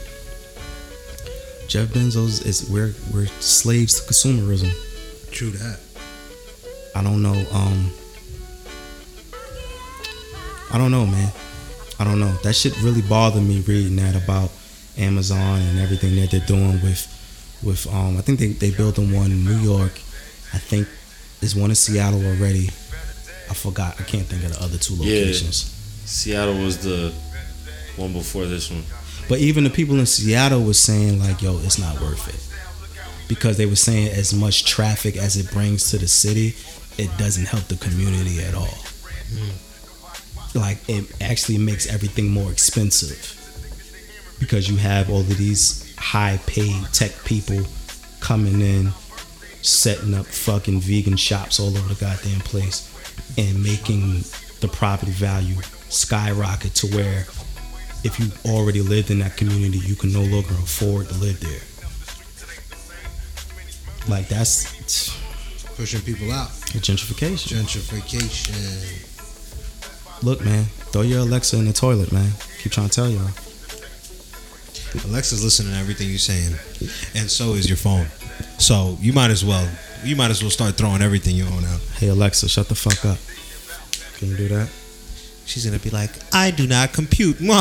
[1.69, 4.73] Jeff Bezos is we're we're slaves to consumerism.
[5.31, 5.79] True that.
[6.95, 7.35] I don't know.
[7.53, 7.91] Um,
[10.73, 11.31] I don't know, man.
[11.99, 12.33] I don't know.
[12.45, 14.51] That shit really bothered me reading that about
[14.97, 17.07] Amazon and everything that they're doing with
[17.63, 18.17] with um.
[18.17, 19.93] I think they they building one in New York.
[20.55, 20.89] I think
[21.41, 22.69] there's one in Seattle already.
[23.51, 24.01] I forgot.
[24.01, 25.21] I can't think of the other two Yeah.
[25.27, 25.72] locations.
[26.05, 27.13] Seattle was the
[27.97, 28.83] one before this one.
[29.29, 33.57] But even the people in Seattle was saying like, "Yo, it's not worth it," because
[33.57, 36.55] they were saying as much traffic as it brings to the city,
[36.99, 38.79] it doesn't help the community at all.
[40.55, 43.39] Like it actually makes everything more expensive
[44.39, 47.65] because you have all of these high-paid tech people
[48.21, 48.93] coming in,
[49.63, 52.89] setting up fucking vegan shops all over the goddamn place,
[53.39, 54.25] and making
[54.61, 55.57] the property value
[55.93, 57.27] skyrocket to where
[58.05, 61.61] if you already lived in that community, you can no longer afford to live there.
[64.09, 64.67] Like that's
[65.77, 66.49] Pushing people out.
[66.49, 67.57] gentrification.
[67.63, 69.09] Gentrification.
[70.23, 72.31] Look, man, throw your Alexa in the toilet, man.
[72.63, 73.31] Keep trying to tell y'all.
[75.09, 76.53] Alexa's listening to everything you're saying,
[77.15, 78.07] and so is your phone.
[78.59, 79.67] So you might as well,
[80.05, 81.81] you might as well start throwing everything you own out.
[81.97, 83.19] Hey Alexa, shut the fuck up.
[84.19, 84.69] Can you do that?
[85.53, 87.53] She's gonna be like, "I do not compute." Yo,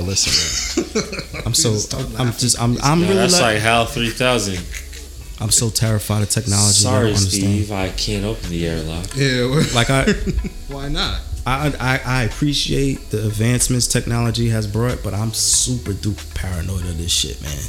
[0.00, 1.42] listen, man.
[1.44, 1.72] I'm so
[2.16, 4.58] I'm just I'm I'm Yo, really that's like, like HAL 3000.
[5.38, 6.64] I'm so terrified of technology.
[6.64, 7.42] I Sorry, don't understand.
[7.42, 9.04] Steve, I can't open the airlock.
[9.14, 9.62] Yeah.
[9.74, 10.12] Like I
[10.68, 11.20] Why not?
[11.44, 16.96] I, I I appreciate the advancements technology has brought, but I'm super duper paranoid of
[16.96, 17.60] this shit, man.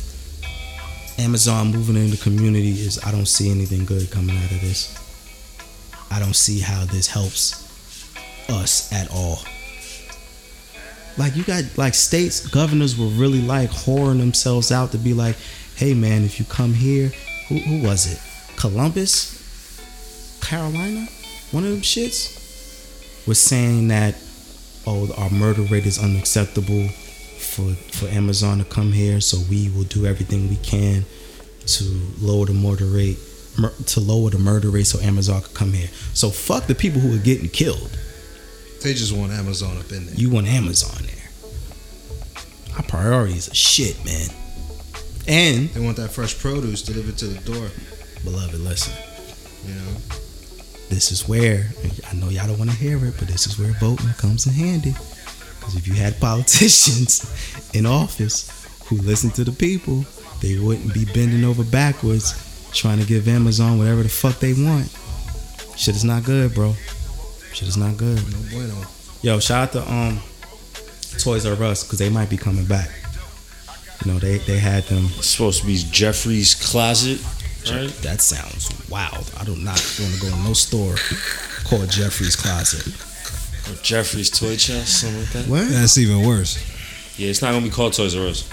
[1.19, 4.97] Amazon moving in the community is I don't see anything good coming out of this.
[6.09, 7.64] I don't see how this helps
[8.49, 9.39] us at all.
[11.17, 15.37] Like you got like states governors were really like whoring themselves out to be like,
[15.75, 17.11] hey man, if you come here,
[17.47, 18.19] who, who was it?
[18.57, 19.31] Columbus,
[20.41, 21.07] Carolina,
[21.51, 24.15] one of them shits was saying that
[24.85, 26.87] oh our murder rate is unacceptable
[27.39, 31.05] for for Amazon to come here so we will do everything we can
[31.65, 31.83] to
[32.19, 33.17] lower the murder rate
[33.85, 35.87] to lower the murder rate so Amazon could come here.
[36.13, 37.97] So fuck the people who are getting killed.
[38.85, 40.13] They just want Amazon up in there.
[40.13, 42.75] You want Amazon there.
[42.77, 44.29] Our priorities are shit, man.
[45.27, 47.67] And They want that fresh produce delivered to the door.
[48.23, 48.93] beloved, listen.
[49.67, 49.97] You know.
[50.89, 51.71] this is where
[52.11, 54.53] I know y'all don't want to hear it, but this is where voting comes in
[54.53, 54.91] handy.
[54.91, 57.25] Because if you had politicians
[57.73, 58.51] in office
[58.85, 60.05] who listened to the people,
[60.43, 62.35] they wouldn't be bending over backwards
[62.71, 64.95] trying to give Amazon whatever the fuck they want.
[65.75, 66.75] Shit is not good, bro.
[67.55, 68.17] Shit is not good.
[68.17, 68.83] No bueno.
[69.21, 70.19] Yo, shout out to um
[71.19, 72.89] Toys R Us because they might be coming back.
[74.03, 75.05] You know, they they had them.
[75.15, 77.17] It's supposed to be Jeffrey's closet,
[77.71, 77.87] right?
[78.01, 79.31] That sounds wild.
[79.39, 80.95] I do not want to go in no store
[81.63, 82.85] called Jeffrey's Closet.
[83.71, 85.47] Or Jeffrey's toy chest, something like that.
[85.47, 85.69] What?
[85.69, 86.57] That's even worse.
[87.17, 88.49] Yeah, it's not gonna be called Toys R Us.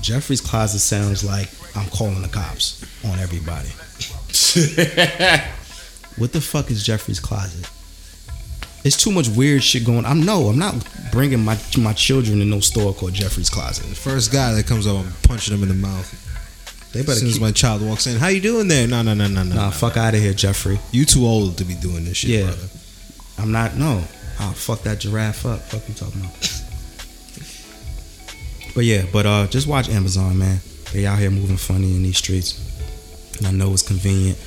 [0.00, 3.70] Jeffrey's Closet sounds like I'm calling the cops on everybody.
[6.16, 7.68] What the fuck is Jeffrey's Closet?
[8.84, 10.04] It's too much weird shit going.
[10.04, 10.74] I'm no, I'm not
[11.10, 13.86] bringing my my children in no store called Jeffrey's Closet.
[13.86, 16.20] The first guy that comes up, I'm punching him in the mouth.
[16.92, 18.86] They As better soon as my child walks in, how you doing there?
[18.86, 19.54] No, no, no, no, no.
[19.54, 19.70] Nah, no.
[19.72, 20.78] fuck out of here, Jeffrey.
[20.92, 22.42] You too old to be doing this shit, Yeah.
[22.44, 22.68] brother.
[23.38, 23.76] I'm not.
[23.76, 24.04] No,
[24.38, 25.60] I'll fuck that giraffe up.
[25.62, 26.62] Fuck you talking about.
[28.74, 30.60] But yeah, but uh, just watch Amazon, man.
[30.92, 32.60] They out here moving funny in these streets,
[33.38, 34.38] and I know it's convenient.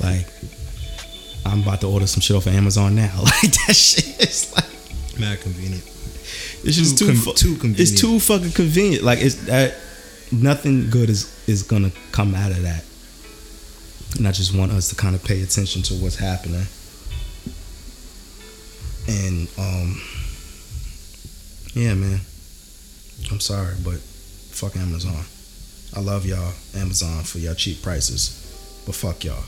[0.00, 0.26] Like,
[1.46, 3.12] I'm about to order some shit off of Amazon now.
[3.22, 5.84] Like that shit is like Mad convenient.
[6.64, 7.80] it's just Too too con- fu- too convenient.
[7.80, 9.02] It's too fucking convenient.
[9.04, 9.74] Like it's that
[10.32, 12.84] nothing good is is gonna come out of that.
[14.18, 16.66] And I just want us to kind of pay attention to what's happening.
[19.08, 20.00] And um
[21.74, 22.20] yeah, man.
[23.30, 25.24] I'm sorry, but fuck Amazon.
[25.96, 28.82] I love y'all, Amazon, for y'all cheap prices.
[28.86, 29.44] But fuck y'all.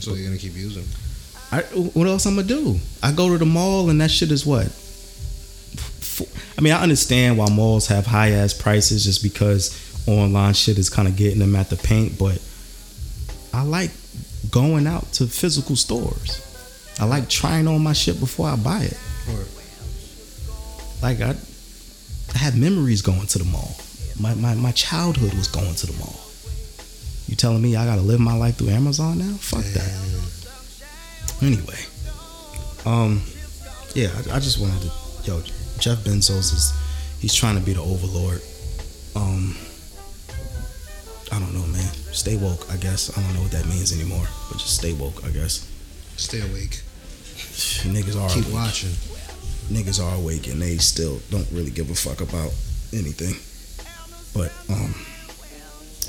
[0.00, 0.84] So you're gonna keep using.
[1.56, 2.78] I, what else I'm gonna do?
[3.02, 4.68] I go to the mall and that shit is what.
[6.58, 10.90] I mean, I understand why malls have high ass prices just because online shit is
[10.90, 12.42] kind of getting them at the paint, but
[13.54, 13.90] I like
[14.50, 16.42] going out to physical stores.
[17.00, 18.98] I like trying on my shit before I buy it.
[21.02, 21.34] Like I,
[22.34, 23.76] I had memories going to the mall.
[24.20, 26.20] My, my my childhood was going to the mall.
[27.28, 29.36] You telling me I gotta live my life through Amazon now?
[29.38, 30.25] Fuck that.
[31.42, 31.78] Anyway,
[32.86, 33.22] um,
[33.94, 34.90] yeah, I, I just wanted to,
[35.30, 35.40] yo,
[35.78, 36.72] Jeff Bezos is,
[37.20, 38.40] he's trying to be the overlord.
[39.14, 39.56] Um,
[41.32, 41.92] I don't know, man.
[42.12, 43.16] Stay woke, I guess.
[43.16, 45.68] I don't know what that means anymore, but just stay woke, I guess.
[46.16, 46.80] Stay awake.
[47.84, 48.54] Niggas are Keep awake.
[48.54, 48.90] watching.
[49.68, 52.52] Niggas are awake and they still don't really give a fuck about
[52.92, 53.34] anything.
[54.32, 54.94] But um,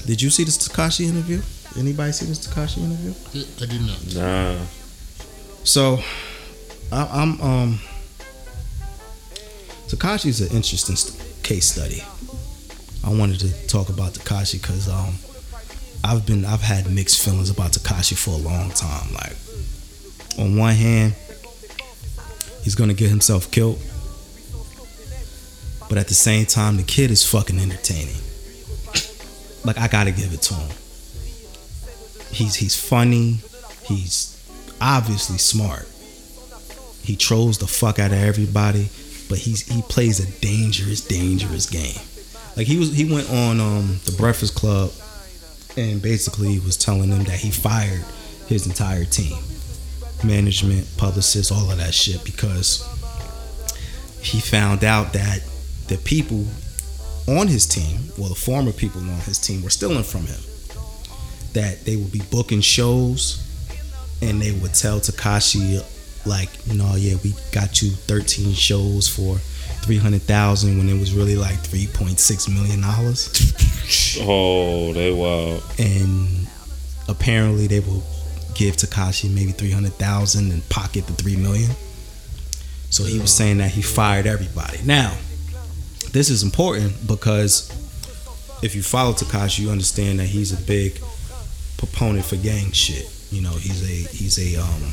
[0.06, 1.42] did you see this Tekashi interview?
[1.78, 3.14] Anybody see this Tekashi interview?
[3.62, 4.16] I did not.
[4.16, 4.66] Nah.
[5.68, 6.00] So,
[6.94, 7.80] I, I'm um.
[9.90, 12.02] Tekashi's an interesting st- case study.
[13.04, 15.16] I wanted to talk about Tekashi because um,
[16.06, 19.14] I've been I've had mixed feelings about Tekashi for a long time.
[19.14, 19.36] Like,
[20.40, 21.16] on one hand,
[22.64, 23.78] he's gonna get himself killed,
[25.90, 28.16] but at the same time, the kid is fucking entertaining.
[29.66, 30.72] Like, I gotta give it to him.
[32.32, 33.40] He's he's funny.
[33.84, 34.37] He's
[34.82, 35.88] obviously smart.
[37.04, 38.90] He trolls the fuck out of everybody,
[39.30, 42.00] but he's he plays a dangerous, dangerous game.
[42.58, 44.92] Like he was he went on um the Breakfast Club
[45.78, 48.04] and basically was telling them that he fired
[48.48, 49.38] his entire team.
[50.24, 52.84] Management, publicists, all of that shit because
[54.22, 55.42] he found out that
[55.88, 56.46] the people
[57.28, 60.40] on his team, well the former people on his team were stealing from him.
[61.54, 63.47] That they would be booking shows
[64.22, 65.84] and they would tell Tekashi
[66.26, 69.38] like, you know, oh, yeah, we got you 13 shows for
[69.86, 73.54] 300,000 when it was really like 3.6 million dollars.
[74.20, 75.64] Oh, they wild.
[75.80, 76.46] And
[77.08, 78.04] apparently they will
[78.54, 81.72] give Tekashi maybe 300,000 and pocket the 3 million.
[82.90, 84.80] So he was saying that he fired everybody.
[84.84, 85.16] Now,
[86.12, 87.70] this is important because
[88.62, 91.00] if you follow Tekashi, you understand that he's a big
[91.78, 93.10] proponent for gang shit.
[93.32, 94.84] You know, he's a he's a um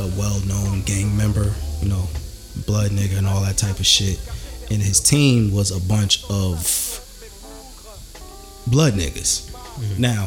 [0.00, 2.08] a well-known gang member, you know,
[2.66, 4.20] blood nigga and all that type of shit.
[4.70, 6.64] And his team was a bunch of
[8.66, 9.48] blood niggas.
[9.98, 10.24] Now,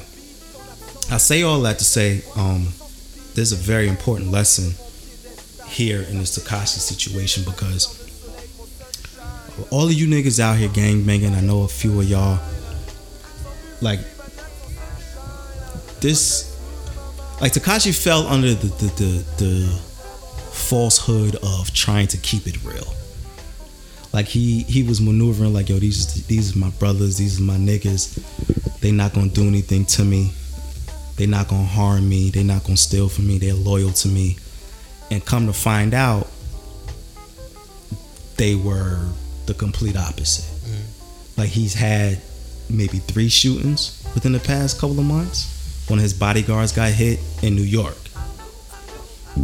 [1.12, 2.70] I say all that to say um
[3.36, 4.74] there's a very important lesson
[5.68, 8.02] here in this Tekashi situation because
[9.72, 12.40] all of you niggas out here gang banging, I know a few of y'all
[13.82, 14.00] like
[16.06, 16.56] this
[17.42, 19.68] like Tekashi fell under the the, the the
[20.52, 22.94] falsehood of trying to keep it real.
[24.14, 27.58] Like he he was maneuvering like yo these these are my brothers these are my
[27.58, 28.22] niggas.
[28.82, 30.32] They not gonna do anything to me.
[31.16, 32.30] They not gonna harm me.
[32.30, 33.40] They not gonna steal from me.
[33.40, 34.38] They're loyal to me.
[35.10, 36.28] And come to find out
[38.38, 39.08] they were
[39.48, 40.46] the complete opposite.
[40.46, 41.42] Mm-hmm.
[41.42, 42.22] Like he's had
[42.70, 45.55] maybe three shootings within the past couple of months
[45.88, 47.96] one of his bodyguards got hit in New York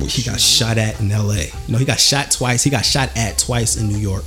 [0.08, 3.38] he got shot at in LA no he got shot twice he got shot at
[3.38, 4.24] twice in New York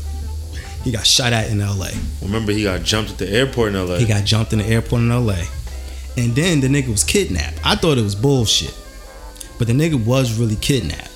[0.84, 1.88] he got shot at in LA
[2.22, 3.96] Remember, he got jumped at the airport in LA.
[3.96, 5.42] he got jumped in the airport in LA.
[6.16, 7.58] And then the nigga was kidnapped.
[7.64, 8.74] I thought it was bullshit.
[9.58, 11.10] But the nigga was really kidnapped.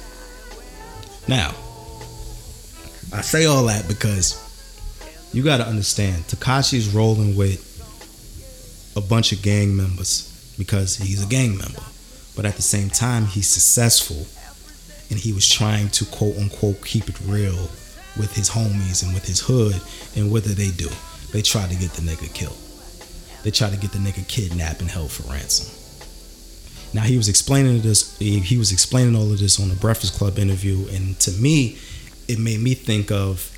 [1.28, 1.54] Now,
[3.12, 4.42] I say all that because
[5.32, 7.64] you gotta understand Tekashi's rolling with
[8.96, 10.24] a bunch of gang members
[10.58, 11.82] because he's a gang member.
[12.36, 14.26] But at the same time, he's successful
[15.10, 17.70] and he was trying to quote unquote keep it real
[18.16, 19.80] with his homies and with his hood.
[20.16, 20.88] And what did they do?
[21.32, 22.58] They tried to get the nigga killed.
[23.42, 25.74] They tried to get the nigga kidnapped and held for ransom.
[26.94, 28.18] Now he was explaining this.
[28.18, 31.78] He was explaining all of this on the Breakfast Club interview, and to me,
[32.28, 33.54] it made me think of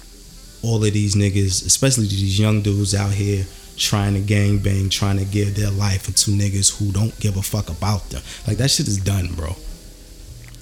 [0.63, 3.47] all of these niggas, especially these young dudes out here
[3.81, 7.43] trying to gang bang, trying to give their life into niggas who don't give a
[7.43, 8.23] fuck about them.
[8.47, 9.57] Like that shit is done, bro.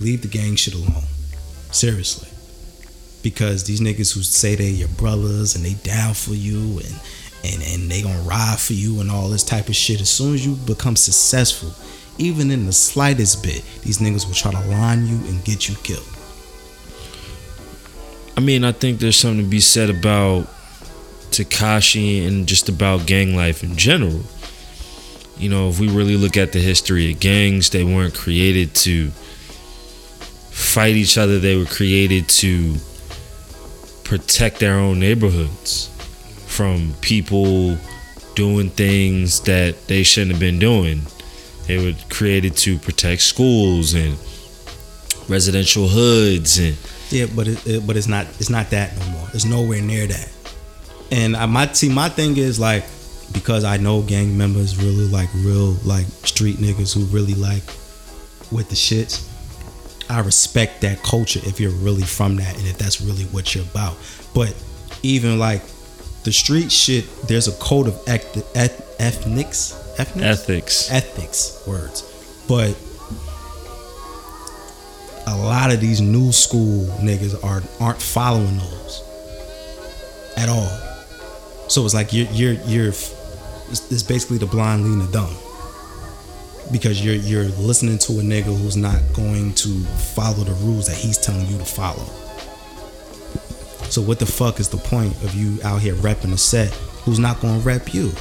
[0.00, 1.02] Leave the gang shit alone.
[1.72, 2.28] Seriously.
[3.22, 7.00] Because these niggas who say they your brothers and they down for you and
[7.44, 10.00] and, and they gonna ride for you and all this type of shit.
[10.00, 11.72] As soon as you become successful,
[12.18, 15.76] even in the slightest bit, these niggas will try to line you and get you
[15.82, 16.06] killed.
[18.36, 20.48] I mean, I think there's something to be said about
[21.30, 24.22] Tekashi and just about gang life in general.
[25.38, 29.10] You know, if we really look at the history of gangs, they weren't created to
[29.10, 32.76] fight each other, they were created to
[34.04, 35.88] protect their own neighborhoods
[36.46, 37.76] from people
[38.34, 41.02] doing things that they shouldn't have been doing.
[41.66, 44.16] They were created to protect schools and
[45.28, 46.76] residential hoods and
[47.10, 49.28] Yeah, but it, it- but it's not it's not that no more.
[49.34, 50.28] It's nowhere near that.
[51.10, 52.84] And I, my see my thing is like
[53.32, 57.62] because I know gang members really like real like street niggas who really like
[58.50, 59.24] with the shits.
[60.10, 63.64] I respect that culture if you're really from that and if that's really what you're
[63.64, 63.96] about.
[64.34, 64.54] But
[65.02, 65.62] even like
[66.24, 70.90] the street shit, there's a code of eth- eth- ethnics, ethnics, Ethics.
[70.90, 72.02] ethics words
[72.48, 72.74] but
[75.26, 79.02] a lot of these new school niggas are aren't following those
[80.36, 80.70] at all
[81.68, 85.34] so it's like you're you're you're it's, basically the blind leading the dumb
[86.72, 89.68] because you're you're listening to a nigga who's not going to
[90.14, 92.04] follow the rules that he's telling you to follow
[93.88, 96.68] so what the fuck is the point of you out here repping a set
[97.04, 98.12] who's not gonna rep you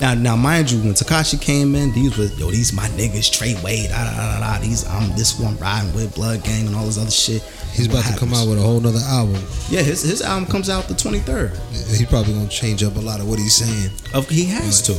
[0.00, 3.88] now, now, mind you, when Tekashi came in, these was yo, these my niggas, Treyway,
[3.88, 4.40] da da da.
[4.40, 4.58] da.
[4.58, 7.42] These I'm this one riding with Blood Gang and all this other shit.
[7.74, 9.42] He's about to come out with a whole nother album.
[9.68, 11.58] Yeah, his his album comes out the 23rd.
[11.72, 13.90] He's probably gonna change up a lot of what he's saying.
[14.14, 14.92] Of he has to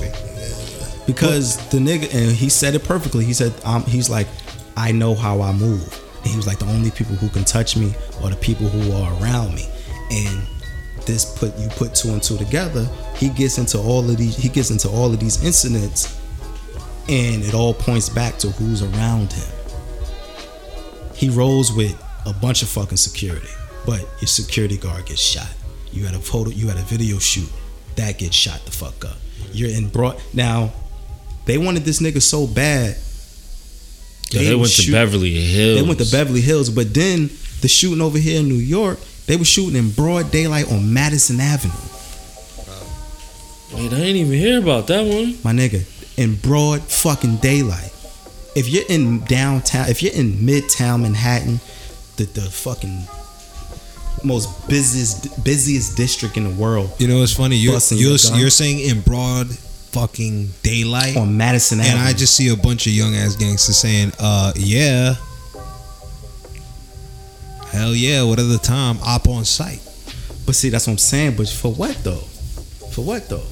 [1.05, 3.25] because the nigga and he said it perfectly.
[3.25, 4.27] He said, um, he's like,
[4.75, 7.77] I know how I move, and he was like, the only people who can touch
[7.77, 9.67] me are the people who are around me,
[10.11, 10.45] and
[11.05, 12.87] this put you put two and two together.
[13.15, 14.35] He gets into all of these.
[14.35, 16.19] He gets into all of these incidents,
[17.07, 19.47] and it all points back to who's around him.
[21.13, 23.47] He rolls with a bunch of fucking security,
[23.85, 25.53] but your security guard gets shot.
[25.91, 26.49] You had a photo.
[26.49, 27.49] You had a video shoot
[27.95, 29.17] that gets shot the fuck up.
[29.51, 30.73] You're in broad now.
[31.45, 32.97] They wanted this nigga so bad.
[34.31, 35.79] Yo, they went to Beverly Hills.
[35.79, 37.29] They went to Beverly Hills, but then
[37.61, 41.39] the shooting over here in New York, they were shooting in broad daylight on Madison
[41.39, 41.73] Avenue.
[43.73, 45.37] Wait, I ain't even hear about that one.
[45.43, 45.83] My nigga,
[46.17, 47.91] in broad fucking daylight.
[48.55, 51.59] If you're in downtown, if you're in midtown Manhattan,
[52.17, 53.03] the the fucking
[54.23, 57.57] most busiest busiest district in the world You know, it's funny.
[57.57, 59.47] You're you're, you're saying in broad
[59.95, 62.03] fucking daylight, on Madison and Avenue.
[62.09, 65.15] I just see a bunch of young ass gangsters saying, "Uh, yeah,
[67.71, 69.81] hell yeah, whatever the time, op on site."
[70.45, 71.35] but see, that's what I'm saying.
[71.35, 72.23] But for what though?
[72.91, 73.43] For what though?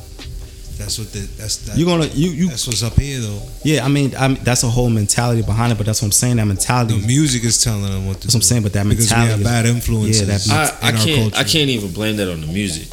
[0.77, 3.41] That's what the that's that, You gonna you you that's what's up here though.
[3.63, 3.85] yeah.
[3.85, 5.77] I mean, I mean that's a whole mentality behind it.
[5.77, 6.37] But that's what I'm saying.
[6.37, 6.99] That mentality.
[6.99, 8.37] The music is telling them what to That's do.
[8.37, 10.47] what I'm saying, but that because we have is- bad influences.
[10.47, 11.21] Yeah, that- I, I in our can't.
[11.33, 11.37] culture.
[11.37, 12.87] I can't even blame that on the music.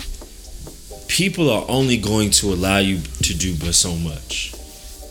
[1.08, 4.52] People are only going to allow you to do but so much,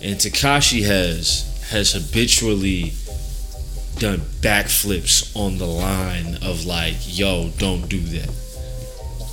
[0.01, 2.93] and Tekashi has has habitually
[3.99, 8.29] done backflips on the line of like, "Yo, don't do that,"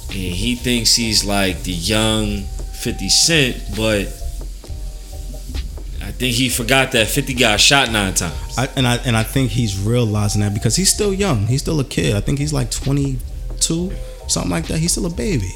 [0.08, 2.44] and he thinks he's like the young
[2.76, 4.06] Fifty Cent, but
[6.02, 8.58] I think he forgot that Fifty got shot nine times.
[8.58, 11.46] I, and I and I think he's realizing that because he's still young.
[11.46, 12.14] He's still a kid.
[12.14, 13.92] I think he's like 22,
[14.28, 14.78] something like that.
[14.78, 15.52] He's still a baby,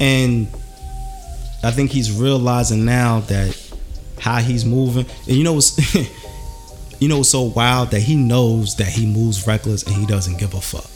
[0.00, 0.48] and
[1.62, 3.56] I think he's realizing now that
[4.20, 5.06] how he's moving.
[5.26, 5.94] And you know what's
[7.00, 10.38] you know what's so wild that he knows that he moves reckless and he doesn't
[10.38, 10.90] give a fuck.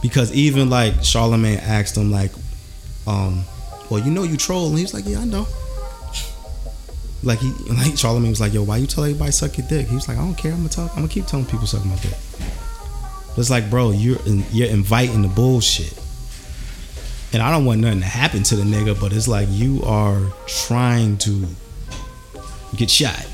[0.00, 2.30] Because even like Charlemagne asked him like,
[3.08, 3.44] um,
[3.90, 5.46] well, you know you troll, and he was like, yeah, I know.
[7.22, 9.94] Like he, like Charlemagne was like, "Yo, why you tell everybody suck your dick?" He
[9.94, 10.52] was like, "I don't care.
[10.52, 10.90] I'm gonna talk.
[10.90, 12.14] I'm gonna keep telling people suck my dick."
[13.30, 14.18] But it's like, bro, you're
[14.52, 15.98] you're inviting the bullshit,
[17.32, 20.20] and I don't want nothing to happen to the nigga, but it's like you are
[20.46, 21.46] trying to
[22.76, 23.26] get shot.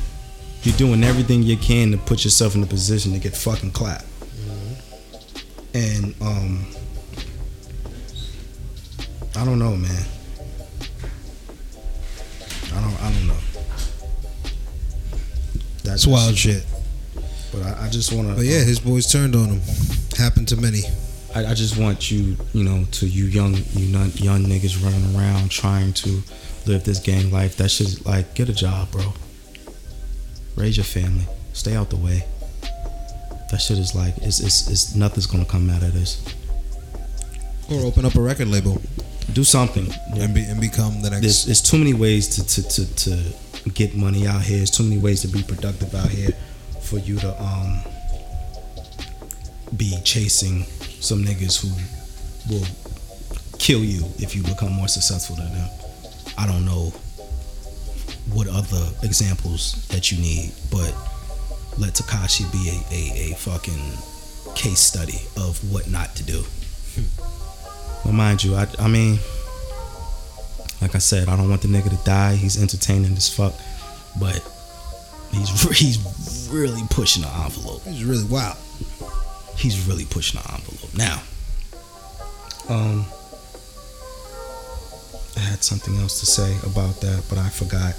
[0.63, 4.07] You're doing everything you can to put yourself in a position to get fucking clapped.
[5.75, 6.67] And um,
[9.37, 10.05] I don't know, man.
[12.73, 13.03] I don't.
[13.03, 13.37] I don't know.
[15.83, 16.65] That's wild shit.
[17.53, 18.35] But I, I just want to.
[18.35, 19.61] But yeah, uh, his boys turned on him.
[20.17, 20.83] Happened to many.
[21.35, 25.17] I, I just want you, you know, to you young, you young, young niggas running
[25.17, 26.23] around trying to
[26.67, 27.57] live this gang life.
[27.57, 29.13] That shit, like, get a job, bro.
[30.55, 31.27] Raise your family.
[31.53, 32.25] Stay out the way.
[33.51, 36.25] That shit is like, it's, it's, it's nothing's gonna come out of this.
[37.71, 38.81] Or open up a record label
[39.35, 39.93] Do something.
[40.17, 43.97] and be and become the There's, there's too many ways to, to, to, to get
[43.97, 44.59] money out here.
[44.59, 46.31] There's too many ways to be productive out here
[46.81, 47.81] for you to um
[49.77, 50.63] be chasing
[51.01, 52.67] some niggas who will
[53.59, 55.69] kill you if you become more successful than them.
[56.39, 56.93] I don't know
[58.33, 60.95] what other examples that you need, but
[61.79, 66.45] let Tekashi be a, a, a fucking case study of what not to do.
[68.05, 69.19] But mind you, I, I mean,
[70.81, 72.35] like I said, I don't want the nigga to die.
[72.37, 73.55] He's entertaining as fuck,
[74.21, 74.43] but
[75.33, 75.49] he's
[75.79, 77.83] he's really pushing the envelope.
[77.85, 78.57] He's really wild.
[79.57, 81.23] he's really pushing the envelope now.
[82.69, 83.05] Um,
[85.37, 87.95] I had something else to say about that, but I forgot.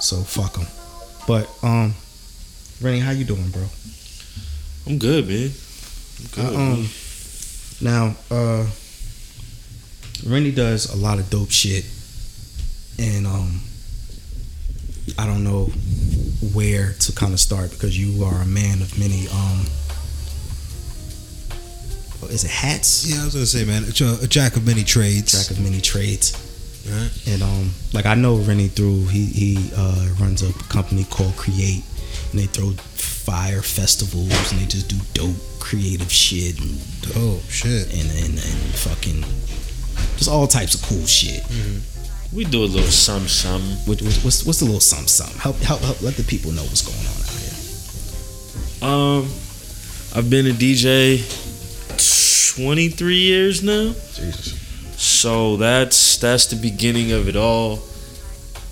[0.00, 0.66] So fuck him.
[1.26, 1.94] But um,
[2.80, 3.66] Rennie, how you doing, bro?
[4.86, 5.50] I'm good, man.
[6.20, 6.54] I'm good.
[6.54, 6.88] Uh, um,
[7.80, 8.66] now, uh,
[10.26, 11.84] Rennie does a lot of dope shit,
[12.98, 13.60] and um,
[15.18, 15.66] I don't know
[16.54, 19.66] where to kind of start because you are a man of many um.
[22.30, 23.06] Is it hats?
[23.08, 25.32] Yeah, I was gonna say, man, a a jack of many trades.
[25.32, 26.36] Jack of many trades.
[26.86, 27.10] Right.
[27.26, 31.84] And um, like I know Rennie through he he uh, runs a company called Create,
[32.30, 36.78] and they throw fire festivals and they just do dope creative shit and
[37.16, 37.92] Oh shit.
[37.92, 39.22] and and, and fucking
[40.16, 41.42] just all types of cool shit.
[42.32, 43.62] we do a little some some.
[43.86, 45.38] What, what, what's what's the little something something?
[45.38, 48.88] Help help help let the people know what's going on out here.
[48.88, 49.28] Um,
[50.14, 51.22] I've been a DJ
[52.56, 53.92] 23 years now.
[54.14, 54.58] Jesus.
[55.00, 57.80] So that's that's the beginning of it all.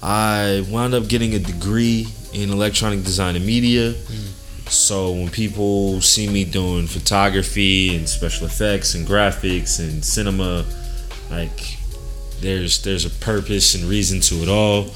[0.03, 3.95] I wound up getting a degree in electronic design and media.
[4.69, 10.65] So when people see me doing photography and special effects and graphics and cinema,
[11.31, 11.79] like
[12.41, 14.89] there's there's a purpose and reason to it all.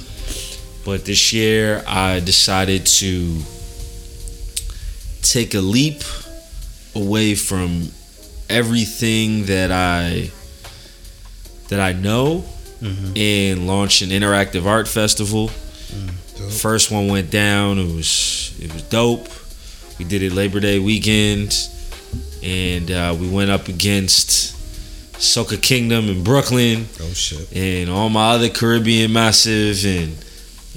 [0.85, 3.39] But this year I decided to
[5.23, 6.03] take a leap
[6.95, 7.89] away from
[8.49, 10.31] everything that I
[11.69, 12.45] that I know
[13.15, 15.49] and launch an interactive art festival.
[15.49, 16.51] Dope.
[16.51, 17.79] First one went down.
[17.79, 19.29] It was it was dope.
[19.99, 21.55] We did it Labor Day weekend,
[22.43, 24.57] and uh, we went up against
[25.21, 27.53] Soca Kingdom in Brooklyn Oh shit.
[27.55, 30.17] and all my other Caribbean massive and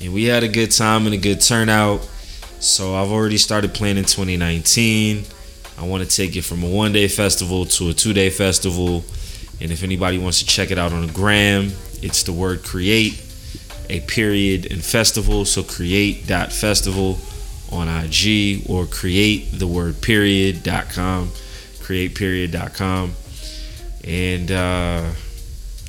[0.02, 2.02] and we had a good time and a good turnout.
[2.60, 5.24] So I've already started planning 2019.
[5.78, 9.04] I want to take it from a one day festival to a two day festival.
[9.62, 11.72] And if anybody wants to check it out on the gram,
[12.02, 13.24] it's the word create,
[13.90, 15.46] a period and festival.
[15.46, 17.18] So create dot festival
[17.72, 21.32] on IG or create the word period dot com,
[21.82, 23.14] create period dot com.
[24.06, 25.10] And uh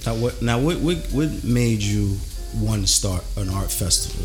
[0.07, 2.17] Now what now what what what made you
[2.61, 4.25] want to start an art festival?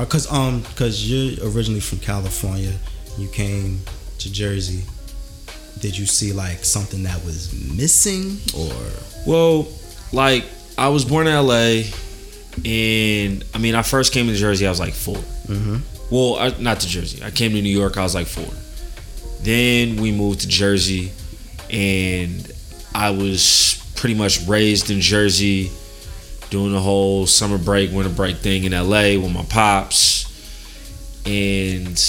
[0.00, 2.72] Or cause um cause you're originally from California,
[3.18, 3.80] you came
[4.18, 4.84] to Jersey.
[5.80, 8.72] Did you see like something that was missing or
[9.26, 9.66] Well,
[10.12, 10.44] like
[10.78, 11.82] I was born in LA,
[12.64, 14.66] and I mean I first came to Jersey.
[14.66, 15.16] I was like 4
[15.48, 15.80] Mhm.
[16.10, 17.22] Well, I, not to Jersey.
[17.24, 17.96] I came to New York.
[17.96, 18.46] I was like four.
[19.42, 21.10] Then we moved to Jersey,
[21.68, 22.48] and
[22.94, 25.70] I was pretty much raised in Jersey,
[26.50, 30.24] doing the whole summer break, winter break thing in LA with my pops,
[31.26, 32.00] and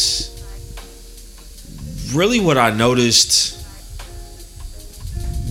[2.13, 3.57] really what I noticed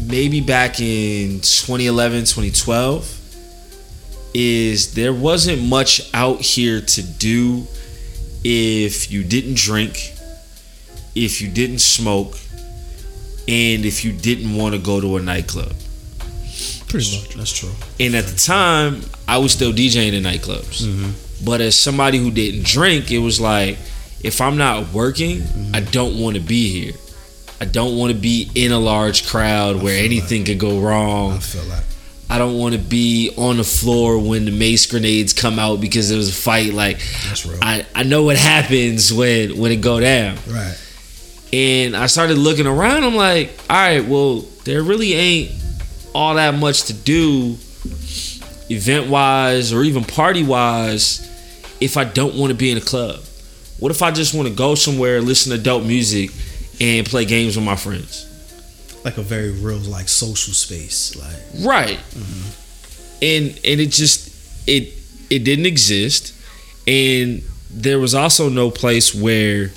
[0.06, 3.12] maybe back in 2011, 2012
[4.34, 7.66] is there wasn't much out here to do
[8.44, 10.12] if you didn't drink,
[11.14, 12.38] if you didn't smoke,
[13.48, 15.72] and if you didn't want to go to a nightclub.
[16.88, 17.72] pretty much that's true.
[18.00, 20.82] And at the time, I was still DJing in nightclubs.
[20.82, 21.44] Mm-hmm.
[21.44, 23.78] But as somebody who didn't drink, it was like,
[24.22, 25.76] if I'm not working, mm-hmm.
[25.76, 26.94] I don't want to be here.
[27.60, 31.32] I don't want to be in a large crowd where feel anything could go wrong.
[31.32, 31.84] I feel like
[32.28, 36.08] I don't want to be on the floor when the mace grenades come out because
[36.08, 36.74] there was a fight.
[36.74, 37.58] Like that's real.
[37.62, 40.36] I, I know what happens when when it go down.
[40.48, 40.76] right.
[41.52, 43.04] And I started looking around.
[43.04, 45.52] I'm like, all right, well, there really ain't
[46.14, 47.56] all that much to do,
[48.70, 51.22] event wise or even party wise,
[51.80, 53.20] if I don't want to be in a club.
[53.78, 56.30] What if I just want to go somewhere, listen to dope music,
[56.80, 58.24] and play games with my friends?
[59.04, 61.14] Like a very real like social space.
[61.14, 61.98] Like Right.
[61.98, 63.22] Mm-hmm.
[63.22, 64.94] And and it just it
[65.30, 66.34] it didn't exist.
[66.88, 69.68] And there was also no place where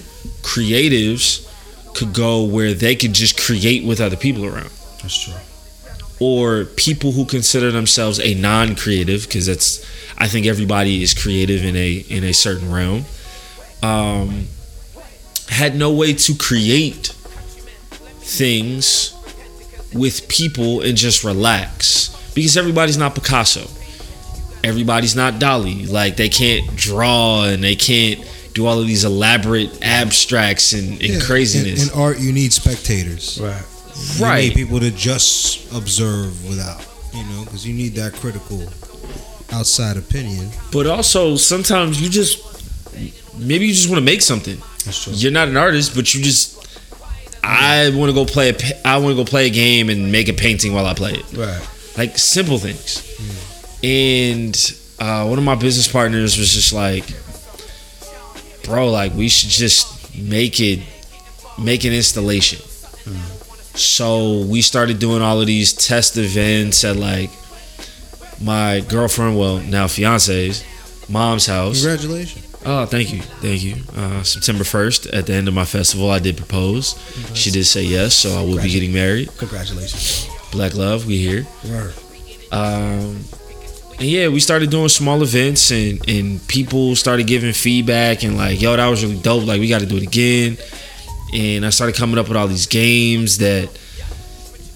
[0.42, 1.46] creatives
[1.96, 4.72] could go where they could just create with other people around.
[5.02, 5.34] that's true.
[6.22, 9.86] Or people who consider themselves a non-creative, because that's
[10.18, 13.06] I think everybody is creative in a in a certain realm.
[13.82, 14.48] Um
[15.50, 17.08] had no way to create
[18.22, 19.14] things
[19.94, 23.68] with people and just relax because everybody's not Picasso.
[24.64, 25.90] Everybody's not Dali.
[25.90, 28.20] Like they can't draw and they can't
[28.54, 31.88] do all of these elaborate abstracts and, and Yeah, craziness.
[31.88, 33.40] In, in art, you need spectators.
[33.42, 33.64] Right.
[34.18, 34.48] You Right.
[34.50, 38.68] need people to just observe without, you know, because you need that critical
[39.52, 40.50] outside opinion.
[40.72, 42.38] but also sometimes you just
[43.38, 44.58] maybe you just want to make something.
[44.86, 45.14] That's true.
[45.14, 46.56] You're not an artist, but you just
[47.44, 48.50] I want to go play.
[48.50, 50.94] A, pa- I want to go play a game and make a painting while I
[50.94, 51.34] play it.
[51.34, 51.62] Right.
[51.98, 53.04] Like simple things.
[53.84, 54.56] And
[55.00, 57.06] uh, one of my business partners was just like,
[58.64, 60.80] "Bro, like we should just make it,
[61.58, 62.60] make an installation."
[63.76, 67.30] So we started doing all of these test events at like
[68.42, 70.64] my girlfriend, well now fiance's
[71.08, 71.82] mom's house.
[71.82, 72.46] Congratulations.
[72.66, 73.76] Oh, thank you, thank you.
[73.96, 76.96] Uh, September first, at the end of my festival, I did propose.
[77.34, 79.30] She did say yes, so I will be getting married.
[79.38, 80.28] Congratulations.
[80.52, 81.48] Black love, we here.
[81.70, 81.94] Word.
[82.52, 83.24] Um,
[84.00, 88.62] and yeah, we started doing small events, and and people started giving feedback and like,
[88.62, 89.46] yo, that was really dope.
[89.46, 90.58] Like, we got to do it again.
[91.34, 93.70] And I started coming up with all these games that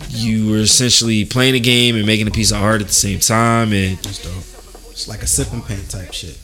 [0.09, 3.19] you were essentially playing a game and making a piece of art at the same
[3.19, 4.91] time, and That's dope.
[4.91, 6.37] It's like a sip and paint type shit.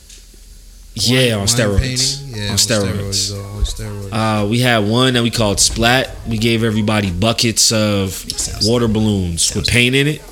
[0.94, 2.20] yeah, on steroids.
[2.36, 3.30] Yeah, on steroids.
[3.30, 4.12] though, on steroids.
[4.12, 6.10] Uh, we had one that we called Splat.
[6.28, 8.24] We gave everybody buckets of
[8.62, 10.22] water balloons with paint in it,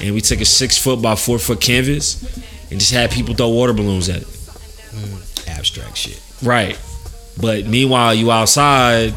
[0.00, 2.22] and we took a six foot by four foot canvas
[2.70, 5.48] and just had people throw water balloons at it.
[5.48, 6.20] Abstract shit.
[6.42, 6.78] Right.
[7.40, 9.14] But meanwhile, you outside,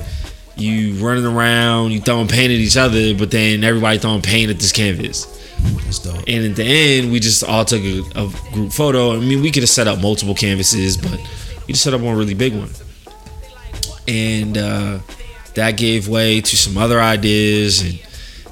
[0.55, 4.59] you running around, you throwing paint at each other, but then everybody throwing paint at
[4.59, 5.25] this canvas.
[5.83, 6.23] That's dope.
[6.27, 9.15] And at the end, we just all took a, a group photo.
[9.15, 11.19] I mean, we could have set up multiple canvases, but
[11.67, 12.69] we just set up one really big one.
[14.07, 14.99] And uh,
[15.55, 17.99] that gave way to some other ideas, and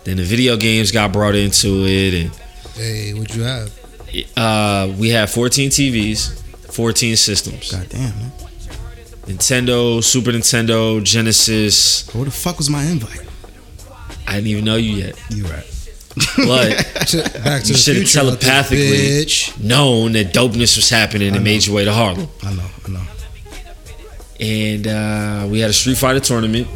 [0.09, 2.31] then the video games got brought into it, and
[2.75, 3.71] hey, what'd you have?
[4.35, 6.41] uh, we had 14 TVs,
[6.73, 8.31] 14 systems, God damn, man.
[9.27, 12.11] Nintendo, Super Nintendo, Genesis.
[12.15, 13.27] Where the fuck was my invite?
[14.27, 15.65] I didn't even know you yet, You right.
[16.37, 16.71] but
[17.09, 19.59] To- Back to You with this telepathically- Bitch.
[19.63, 22.27] known that dopeness was happening and made your way to Harlem.
[22.43, 23.01] I know, I know.
[24.39, 26.67] And uh, we had a Street Fighter tournament.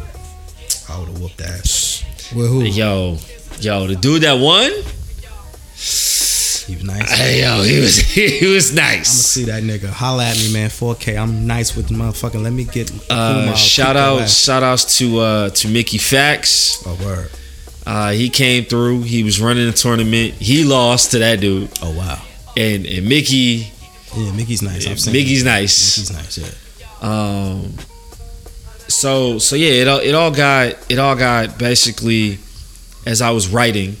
[0.88, 1.93] I would have whooped ass.
[2.34, 2.62] With who?
[2.64, 3.18] Yo,
[3.60, 4.70] yo, the dude that won,
[6.66, 7.10] He was nice.
[7.12, 7.96] hey, yo, he was
[8.40, 9.10] he was nice.
[9.10, 9.88] I'ma see that nigga.
[9.90, 10.70] Holla at me, man.
[10.70, 11.18] 4K.
[11.20, 12.42] I'm nice with the motherfucking.
[12.42, 12.90] Let me get.
[13.10, 16.82] Uh, Kumar, shout out, shout outs to uh, to Mickey Fax.
[16.86, 17.30] Oh word.
[17.86, 19.02] Uh, he came through.
[19.02, 20.34] He was running the tournament.
[20.34, 22.18] He lost to that dude, Oh wow.
[22.56, 23.70] and and Mickey,
[24.16, 24.86] Yeah, Mickey's nice.
[24.86, 25.46] I've seen Mickey's him.
[25.48, 25.98] nice.
[25.98, 26.38] Mickey's nice.
[26.38, 27.06] Yeah.
[27.06, 27.74] Um,
[28.88, 32.38] so so yeah, it all it all got it all got basically
[33.06, 33.96] as I was writing,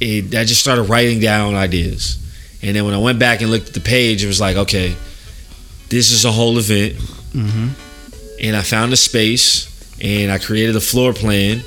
[0.00, 2.18] it I just started writing down ideas,
[2.62, 4.94] and then when I went back and looked at the page, it was like, okay,
[5.88, 6.94] this is a whole event,
[7.32, 7.68] Mm-hmm.
[8.42, 9.68] and I found a space,
[10.00, 11.62] and I created a floor plan,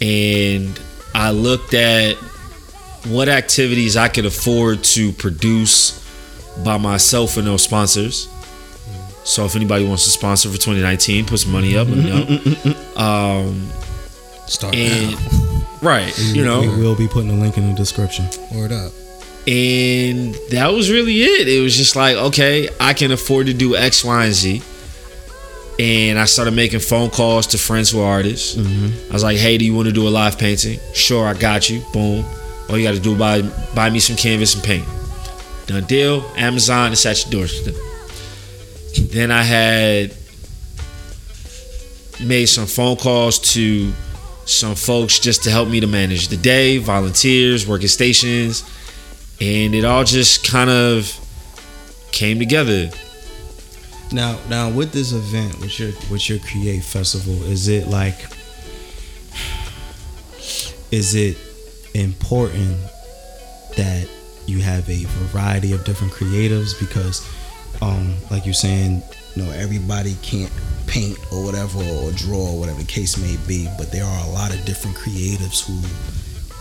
[0.00, 0.78] and
[1.14, 2.14] I looked at
[3.06, 5.98] what activities I could afford to produce
[6.64, 8.28] by myself with no sponsors.
[9.28, 11.86] So if anybody wants to sponsor for 2019, put some money up.
[11.88, 12.24] Let me know.
[12.24, 13.70] Mm, mm, mm, um,
[14.46, 15.66] Start and now.
[15.82, 18.24] right, you know, we will be putting a link in the description.
[18.54, 18.90] Word up.
[19.46, 21.46] and that was really it.
[21.46, 24.62] It was just like, okay, I can afford to do X, Y, and Z.
[25.78, 28.56] And I started making phone calls to friends who are artists.
[28.56, 29.10] Mm-hmm.
[29.10, 30.80] I was like, hey, do you want to do a live painting?
[30.94, 31.82] Sure, I got you.
[31.92, 32.24] Boom.
[32.68, 33.42] All you got to do is buy
[33.74, 34.84] buy me some canvas and paint.
[35.66, 36.24] Done deal.
[36.36, 37.74] Amazon, it's at your doorstep.
[38.96, 40.14] Then I had
[42.20, 43.92] made some phone calls to
[44.44, 48.64] some folks just to help me to manage the day, volunteers, working stations,
[49.40, 51.12] and it all just kind of
[52.12, 52.90] came together.
[54.10, 58.16] Now, now with this event, with your with your Create Festival, is it like,
[60.90, 61.36] is it
[61.94, 62.78] important
[63.76, 64.08] that
[64.46, 67.26] you have a variety of different creatives because,
[67.82, 69.02] um, like you're saying,
[69.34, 70.52] you know, everybody can't
[70.86, 74.30] paint or whatever or draw or whatever the case may be, but there are a
[74.30, 75.74] lot of different creatives who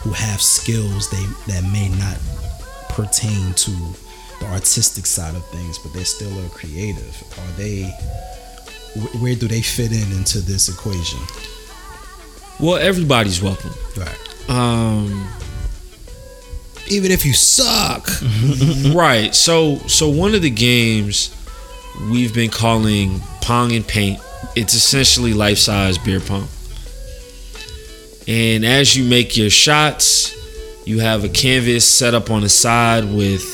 [0.01, 2.17] who have skills they that may not
[2.89, 3.71] pertain to
[4.39, 7.15] the artistic side of things, but they're still a creative.
[7.39, 7.83] Are they?
[8.99, 11.19] wh- Where do they fit in into this equation?
[12.59, 13.71] Well, everybody's welcome.
[13.97, 14.49] Right.
[14.49, 15.27] Um,
[16.89, 18.09] Even if you suck.
[18.93, 19.33] right.
[19.33, 21.33] So, so one of the games
[22.09, 24.19] we've been calling Pong and Paint.
[24.55, 26.47] It's essentially life-size beer pong.
[28.27, 30.35] And as you make your shots,
[30.85, 33.53] you have a canvas set up on the side with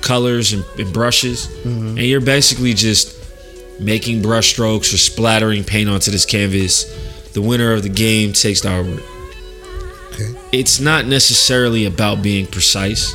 [0.00, 1.88] colors and, and brushes, mm-hmm.
[1.88, 3.14] and you're basically just
[3.80, 6.84] making brush strokes or splattering paint onto this canvas.
[7.32, 9.02] The winner of the game takes the artwork.
[10.14, 10.34] Okay.
[10.52, 13.14] It's not necessarily about being precise.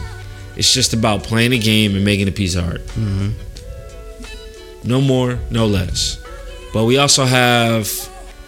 [0.56, 2.86] It's just about playing a game and making a piece of art.
[2.88, 4.88] Mm-hmm.
[4.88, 6.22] No more, no less.
[6.74, 7.90] But we also have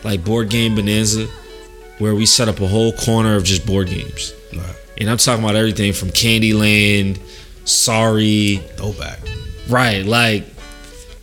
[0.04, 1.28] like board game bonanza,
[2.00, 4.34] where we set up a whole corner of just board games.
[4.54, 4.76] Right.
[4.98, 7.20] And I'm talking about everything from Candyland,
[7.66, 9.20] Sorry, Throwback.
[9.70, 10.06] right?
[10.06, 10.46] Like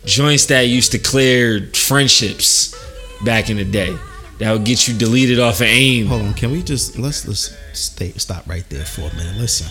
[0.05, 2.75] joints that used to clear friendships
[3.23, 3.95] back in the day.
[4.39, 6.07] That would get you deleted off of AIM.
[6.07, 9.35] Hold on, can we just let's let's stay stop right there for a minute.
[9.35, 9.67] Listen,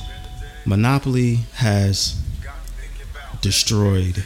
[0.67, 2.21] Monopoly has
[3.41, 4.25] destroyed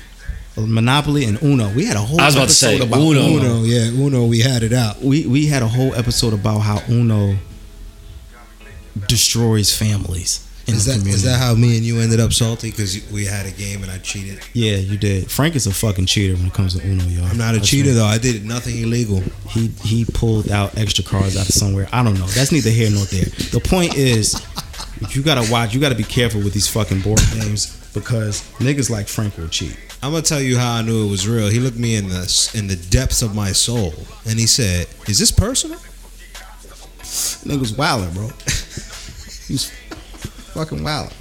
[0.57, 1.73] Monopoly and Uno.
[1.73, 3.21] We had a whole I was about to episode say, about Uno.
[3.21, 4.27] Uno, yeah, Uno.
[4.27, 5.01] We had it out.
[5.01, 7.37] We we had a whole episode about how Uno
[9.07, 11.15] destroys families Is that community.
[11.17, 12.71] is that how me and you ended up salty?
[12.71, 14.41] Because we had a game and I cheated.
[14.53, 15.31] yeah, you did.
[15.31, 17.25] Frank is a fucking cheater when it comes to Uno, y'all.
[17.25, 17.95] I'm not a That's cheater right.
[17.97, 18.07] though.
[18.07, 19.21] I did nothing illegal.
[19.49, 21.89] He he pulled out extra cards out of somewhere.
[21.93, 22.27] I don't know.
[22.27, 23.25] That's neither here nor there.
[23.51, 24.41] The point is,
[25.11, 25.75] you gotta watch.
[25.75, 29.77] You gotta be careful with these fucking board games because niggas like Frank will cheat.
[30.03, 31.49] I'm gonna tell you how I knew it was real.
[31.49, 33.95] He looked me in the in the depths of my soul
[34.27, 35.79] and he said, "Is this personal?"
[37.45, 38.29] Niggas wildin', bro.
[39.49, 39.71] He's
[40.53, 41.13] fucking wild.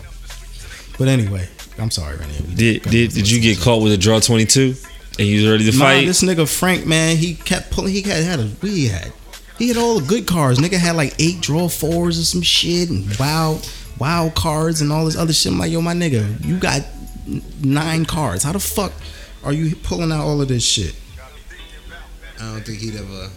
[0.97, 1.47] But anyway,
[1.79, 2.34] I'm sorry, Rennie.
[2.47, 4.75] We Did did did you get caught with a draw twenty two
[5.19, 6.05] and you was ready to Nah, fight?
[6.05, 7.93] this nigga Frank, man, he kept pulling.
[7.93, 9.11] He had had a we had.
[9.57, 10.59] He had all the good cards.
[10.59, 13.69] Nigga had like eight draw fours or some shit and wild
[13.99, 15.51] wild cards and all this other shit.
[15.51, 16.82] I'm like, yo, my nigga, you got
[17.63, 18.43] nine cards.
[18.43, 18.91] How the fuck
[19.43, 20.95] are you pulling out all of this shit?
[22.39, 23.29] I don't think he'd ever.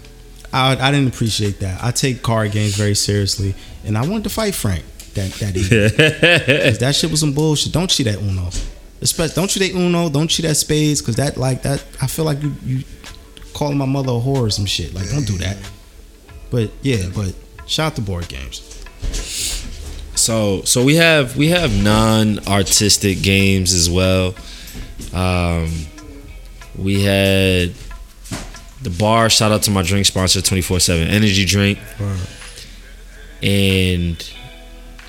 [0.52, 1.82] I, I didn't appreciate that.
[1.82, 4.84] I take card games very seriously, and I wanted to fight Frank
[5.14, 5.90] that that evening.
[5.90, 7.72] 'Cause that shit was some bullshit.
[7.72, 8.50] Don't cheat at Uno.
[9.00, 10.08] Especially, don't cheat at Uno.
[10.08, 11.82] Don't cheat at Spades, because that like that.
[12.00, 12.84] I feel like you you
[13.52, 14.94] calling my mother a whore or some shit.
[14.94, 15.56] Like, don't do that.
[16.50, 17.34] But yeah, but
[17.66, 18.62] shout out to board games.
[20.14, 24.34] So so we have we have non artistic games as well.
[25.12, 25.70] Um,
[26.78, 27.72] we had
[28.82, 29.28] the bar.
[29.30, 31.78] Shout out to my drink sponsor, twenty four seven Energy Drink,
[33.42, 34.16] and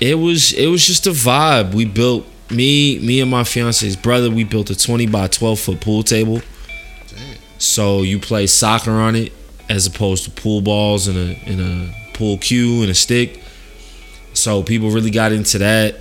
[0.00, 1.74] it was it was just a vibe.
[1.74, 4.30] We built me me and my fiance's brother.
[4.30, 6.40] We built a twenty by twelve foot pool table.
[7.58, 9.32] So you play soccer on it
[9.68, 13.42] as opposed to pool balls and a in a pool cue and a stick.
[14.34, 15.96] So people really got into that.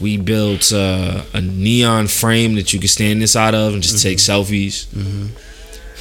[0.00, 4.18] We built uh, a neon frame that you could stand inside of and just take
[4.18, 4.86] selfies.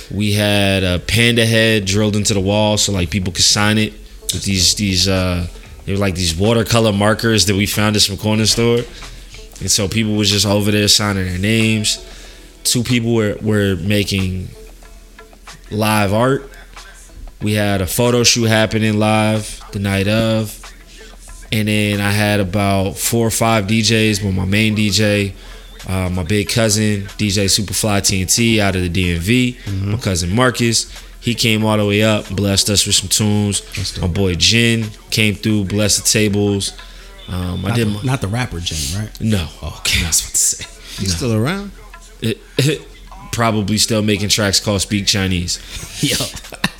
[0.09, 3.93] We had a panda head drilled into the wall so like people could sign it
[4.33, 5.45] with these these uh,
[5.91, 8.77] they were like these watercolor markers that we found at some corner store.
[9.59, 11.99] And so people was just over there signing their names.
[12.63, 14.47] Two people were, were making
[15.69, 16.49] live art.
[17.41, 20.57] We had a photo shoot happening live the night of.
[21.51, 25.33] And then I had about four or five DJs, but my main DJ,
[25.89, 30.85] uh, my big cousin, DJ Superfly TNT out of the DMV, my cousin Marcus,
[31.21, 33.97] he came all the way up, blessed us with some tunes.
[33.99, 36.73] My boy Jin came through, blessed the tables.
[37.27, 39.21] Um, I did the, my, not the rapper Jin, right?
[39.21, 40.65] no, Okay, I was about to say.
[41.01, 41.71] He's still around.
[43.31, 45.59] probably still making tracks called Speak Chinese.
[46.03, 46.17] Yo,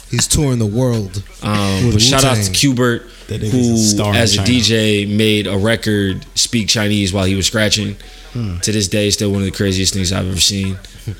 [0.10, 1.24] He's touring the world.
[1.42, 2.52] Um, With but shout out to.
[2.52, 7.48] Qbert, That who, star as a DJ, made a record speak Chinese while he was
[7.48, 7.96] scratching.
[8.34, 8.58] Hmm.
[8.60, 10.78] To this day, still one of the craziest things I've ever seen.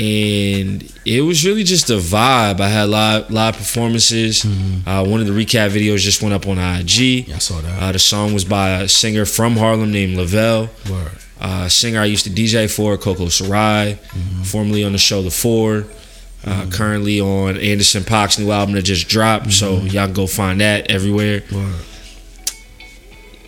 [0.00, 2.60] and it was really just a vibe.
[2.60, 4.46] I had live live performances.
[4.86, 7.28] Uh, one of the recap videos just went up on IG.
[7.28, 7.82] Yeah, I saw that.
[7.82, 10.70] Uh, the song was by a singer from Harlem named Lavelle.
[10.90, 11.10] Word.
[11.38, 13.98] Uh, singer I used to DJ for, Coco Sarai,
[14.44, 15.84] formerly on the show The Four.
[16.46, 20.62] Uh, Currently on Anderson .Paak's new album that just dropped, so y'all can go find
[20.62, 21.42] that everywhere.
[21.52, 21.74] Word.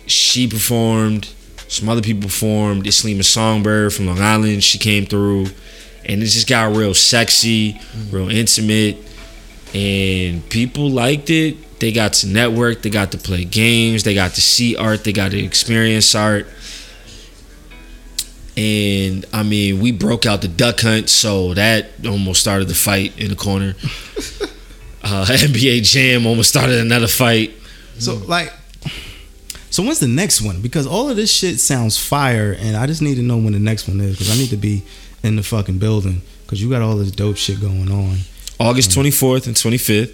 [0.05, 1.29] She performed,
[1.67, 2.83] some other people performed.
[2.85, 5.47] Islima Songbird from Long Island, she came through,
[6.05, 7.79] and it just got real sexy,
[8.11, 8.97] real intimate,
[9.73, 11.79] and people liked it.
[11.79, 15.11] They got to network, they got to play games, they got to see art, they
[15.11, 16.47] got to experience art.
[18.55, 23.17] And I mean, we broke out the duck hunt, so that almost started the fight
[23.19, 23.75] in the corner.
[25.03, 27.53] uh, NBA Jam almost started another fight.
[27.97, 28.53] So like,
[29.69, 30.61] so when's the next one?
[30.61, 33.59] Because all of this shit sounds fire, and I just need to know when the
[33.59, 34.83] next one is because I need to be
[35.23, 38.17] in the fucking building because you got all this dope shit going on.
[38.59, 40.13] August 24th and 25th,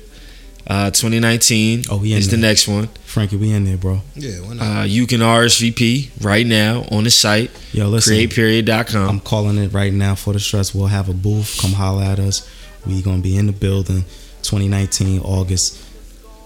[0.68, 2.88] uh, 2019 Oh, we in is the next one.
[3.06, 4.02] Frankie, we in there, bro.
[4.16, 4.82] Yeah, why not?
[4.82, 9.10] Uh, you can RSVP right now on the site, Yo, listen, createperiod.com.
[9.10, 10.74] I'm calling it right now For the Stress.
[10.74, 11.58] We'll have a booth.
[11.62, 12.48] Come holler at us.
[12.86, 14.04] We gonna be in the building.
[14.42, 15.78] 2019 August,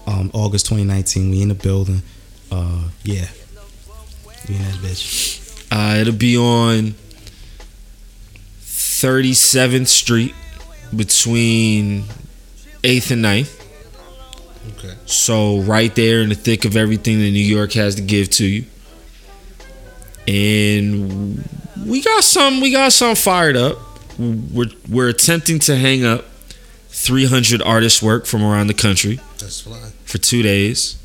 [0.06, 1.30] um, August 2019.
[1.30, 2.02] We in the building.
[2.50, 3.26] Uh, yeah,
[4.48, 5.40] we in that bitch.
[5.70, 6.94] Uh, it'll be on
[9.00, 10.34] 37th Street
[10.94, 12.04] between
[12.82, 13.60] 8th and 9th.
[14.78, 14.94] Okay.
[15.06, 18.46] So right there in the thick of everything that New York has to give to
[18.46, 18.64] you.
[20.26, 21.44] And
[21.84, 23.76] we got some we got some fired up.
[24.18, 26.24] We're we're attempting to hang up
[26.88, 29.90] 300 artists work from around the country That's fly.
[30.04, 30.96] for 2 days.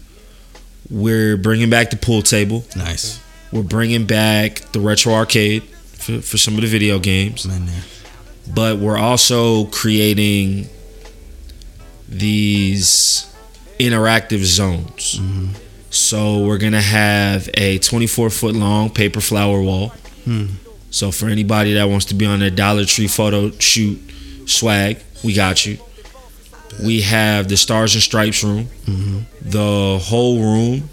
[0.90, 2.64] We're bringing back the pool table.
[2.76, 3.20] Nice.
[3.52, 5.64] We're bringing back the retro arcade
[6.10, 7.46] for, for some of the video games.
[8.54, 10.68] But we're also creating
[12.08, 13.32] these
[13.80, 15.20] interactive zones.
[15.20, 15.54] Mm-hmm.
[15.92, 19.90] So we're gonna have a 24 foot long paper flower wall.
[20.26, 20.46] Hmm.
[20.92, 24.00] So for anybody that wants to be on their Dollar Tree photo shoot
[24.46, 25.78] swag, we got you.
[26.84, 28.66] We have the Stars and Stripes room.
[28.86, 29.50] Mm-hmm.
[29.50, 30.90] The whole room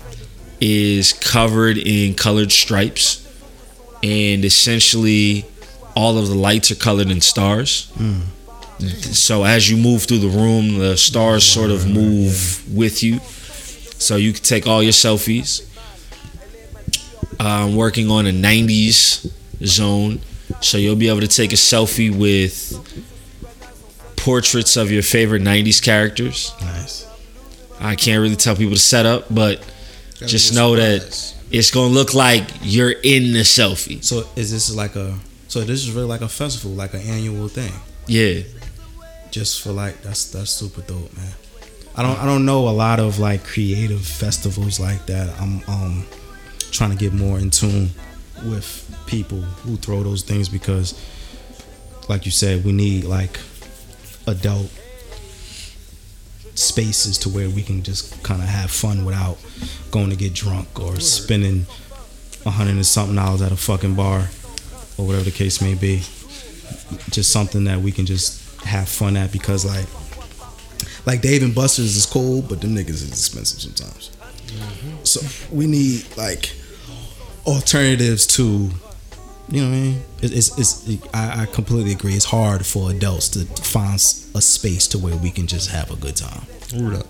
[0.60, 3.25] is covered in colored stripes,
[4.06, 5.44] and essentially
[5.96, 7.92] all of the lights are colored in stars.
[9.12, 13.20] So as you move through the room, the stars sort of move with you.
[13.98, 15.62] So you can take all your selfies.
[17.40, 19.32] I'm working on a 90s
[19.64, 20.20] zone.
[20.60, 22.74] So you'll be able to take a selfie with
[24.16, 26.52] portraits of your favorite 90s characters.
[26.60, 27.06] Nice.
[27.80, 29.60] I can't really tell people to set up, but
[30.26, 31.34] just know that.
[31.58, 34.02] It's to look like you're in the selfie.
[34.04, 35.16] So is this like a?
[35.48, 37.72] So this is really like a festival, like an annual thing,
[38.06, 38.42] Yeah.
[39.30, 41.32] just for like that's that's super dope, man.
[41.96, 45.28] I don't I don't know a lot of like creative festivals like that.
[45.40, 46.06] I'm um
[46.72, 47.90] trying to get more in tune
[48.44, 48.68] with
[49.06, 50.94] people who throw those things because,
[52.08, 53.38] like you said, we need like
[54.26, 54.68] adult
[56.58, 59.38] spaces to where we can just kind of have fun without
[59.90, 61.66] going to get drunk or spending
[62.44, 64.28] a hundred and something dollars at a fucking bar
[64.98, 65.98] or whatever the case may be.
[67.10, 69.86] Just something that we can just have fun at because like
[71.06, 74.10] like Dave and Buster's is cool, but them niggas is expensive sometimes.
[74.46, 75.04] Mm-hmm.
[75.04, 76.52] So we need like
[77.46, 78.70] alternatives to
[79.48, 80.02] you know what I mean?
[80.22, 82.14] It- It's, it's, I, I completely agree.
[82.14, 85.96] It's hard for adults to find a space to where we can just have a
[85.96, 86.42] good time
[86.74, 87.06] Word up.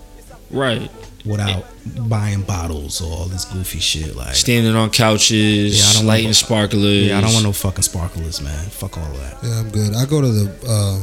[0.51, 0.89] Right.
[1.25, 1.65] without
[2.07, 4.15] buying bottles or all this goofy shit.
[4.15, 7.07] Like, Standing on couches, Yeah, I don't lighting want- sparklers.
[7.07, 8.69] yeah, I don't want no fucking sparklers, man.
[8.69, 9.37] Fuck all of that.
[9.43, 9.93] Yeah, I'm good.
[9.95, 10.99] I go to the uh,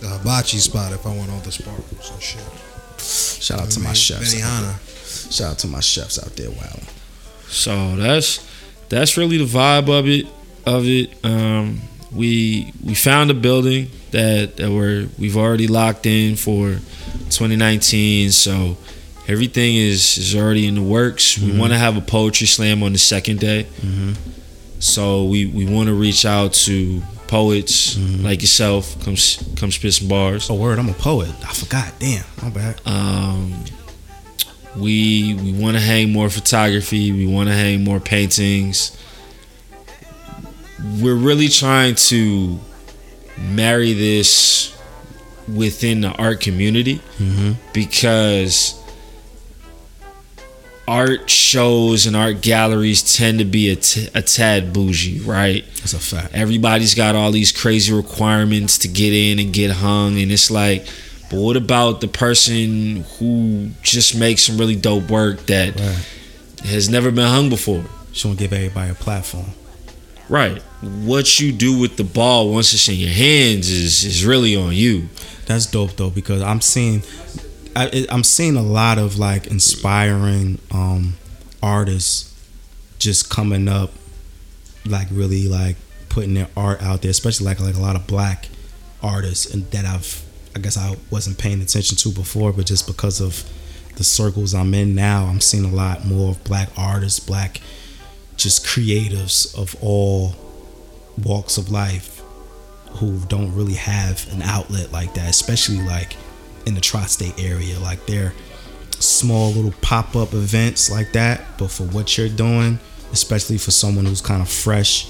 [0.00, 2.42] the hibachi spot if I want all the sparkles and shit.
[3.42, 4.34] Shout out to my chefs.
[4.34, 5.32] Benihana.
[5.32, 6.50] Shout out to my chefs out there.
[6.50, 6.78] Wow.
[7.48, 8.38] So that's
[8.96, 10.26] that's really the vibe of it.
[10.64, 11.80] Of it, um,
[12.14, 16.78] we we found a building that that we're we've already locked in for
[17.30, 18.30] 2019.
[18.30, 18.76] So
[19.26, 21.38] everything is is already in the works.
[21.38, 23.66] We want to have a poetry slam on the second day.
[24.78, 28.94] So we we want to reach out to poets like yourself.
[29.04, 29.16] Come
[29.56, 30.50] come spit some bars.
[30.50, 31.30] Oh, word, I'm a poet.
[31.48, 31.92] I forgot.
[31.98, 32.80] Damn, my bad.
[32.84, 33.64] Um,
[34.76, 37.12] we we want to hang more photography.
[37.12, 38.96] We want to hang more paintings.
[41.00, 42.58] We're really trying to
[43.38, 44.76] marry this
[45.48, 47.52] within the art community mm-hmm.
[47.72, 48.78] because
[50.88, 55.64] art shows and art galleries tend to be a, t- a tad bougie, right?
[55.76, 56.34] That's a fact.
[56.34, 60.86] everybody's got all these crazy requirements to get in and get hung and it's like
[61.32, 66.06] but what about the person who just makes some really dope work that Right.
[66.66, 67.84] has never been hung before
[68.24, 69.50] want to give everybody a platform.
[70.28, 74.54] right what you do with the ball once it's in your hands is is really
[74.54, 75.08] on you
[75.46, 77.02] That's dope though because I'm seeing,
[77.74, 81.14] I I'm seeing a lot of like inspiring um,
[81.62, 82.32] artists
[82.98, 83.90] just coming up,
[84.86, 85.76] like really like
[86.08, 88.48] putting their art out there, especially like like a lot of black
[89.02, 90.22] artists and that I've,
[90.54, 93.48] I guess I wasn't paying attention to before, but just because of
[93.96, 97.60] the circles I'm in now, I'm seeing a lot more of black artists, black
[98.36, 100.34] just creatives of all
[101.22, 102.20] walks of life
[102.92, 106.16] who don't really have an outlet like that, especially like
[106.66, 107.78] in the tri-state area.
[107.78, 108.32] Like they're
[108.98, 112.78] small little pop-up events like that, but for what you're doing,
[113.12, 115.08] especially for someone who's kind of fresh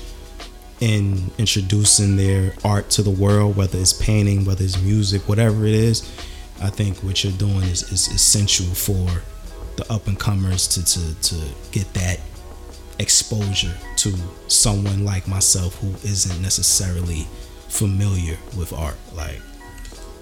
[0.82, 5.74] in introducing their art to the world, whether it's painting, whether it's music, whatever it
[5.74, 6.02] is,
[6.60, 9.22] I think what you're doing is, is essential for
[9.76, 11.36] the up and comers to, to to
[11.70, 12.18] get that
[12.98, 14.12] exposure to
[14.48, 17.26] someone like myself who isn't necessarily
[17.68, 18.96] familiar with art.
[19.14, 19.40] Like,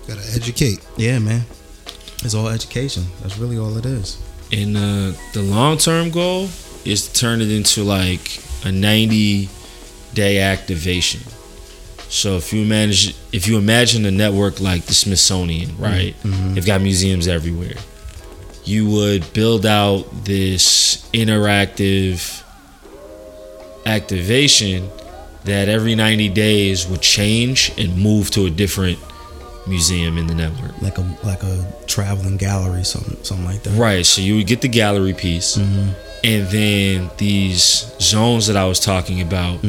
[0.07, 0.87] Gotta educate.
[0.97, 1.43] yeah, man,
[2.23, 3.05] it's all education.
[3.23, 4.19] That's really all it is.
[4.53, 6.49] and uh, the long-term goal
[6.85, 9.49] is to turn it into like a 90
[10.15, 11.21] day activation
[12.09, 15.83] So if you manage, if you imagine a network like the Smithsonian, mm-hmm.
[15.83, 16.15] right?
[16.25, 16.55] Mm-hmm.
[16.55, 17.77] They've got museums everywhere.
[18.65, 22.43] You would build out this interactive
[23.87, 24.91] activation
[25.45, 28.99] that every 90 days would change and move to a different
[29.67, 30.81] museum in the network.
[30.83, 33.79] Like a like a traveling gallery, something something like that.
[33.79, 34.05] Right.
[34.05, 35.91] So you would get the gallery piece, mm-hmm.
[36.23, 37.62] And then these
[38.01, 39.61] zones that I was talking about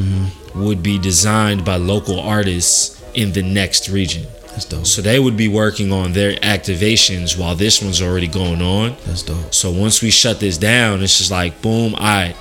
[0.55, 4.25] would be designed by local artists in the next region.
[4.51, 4.85] That's dope.
[4.85, 8.97] So they would be working on their activations while this one's already going on.
[9.05, 9.53] That's dope.
[9.53, 11.95] So once we shut this down, it's just like boom.
[11.95, 12.35] All right.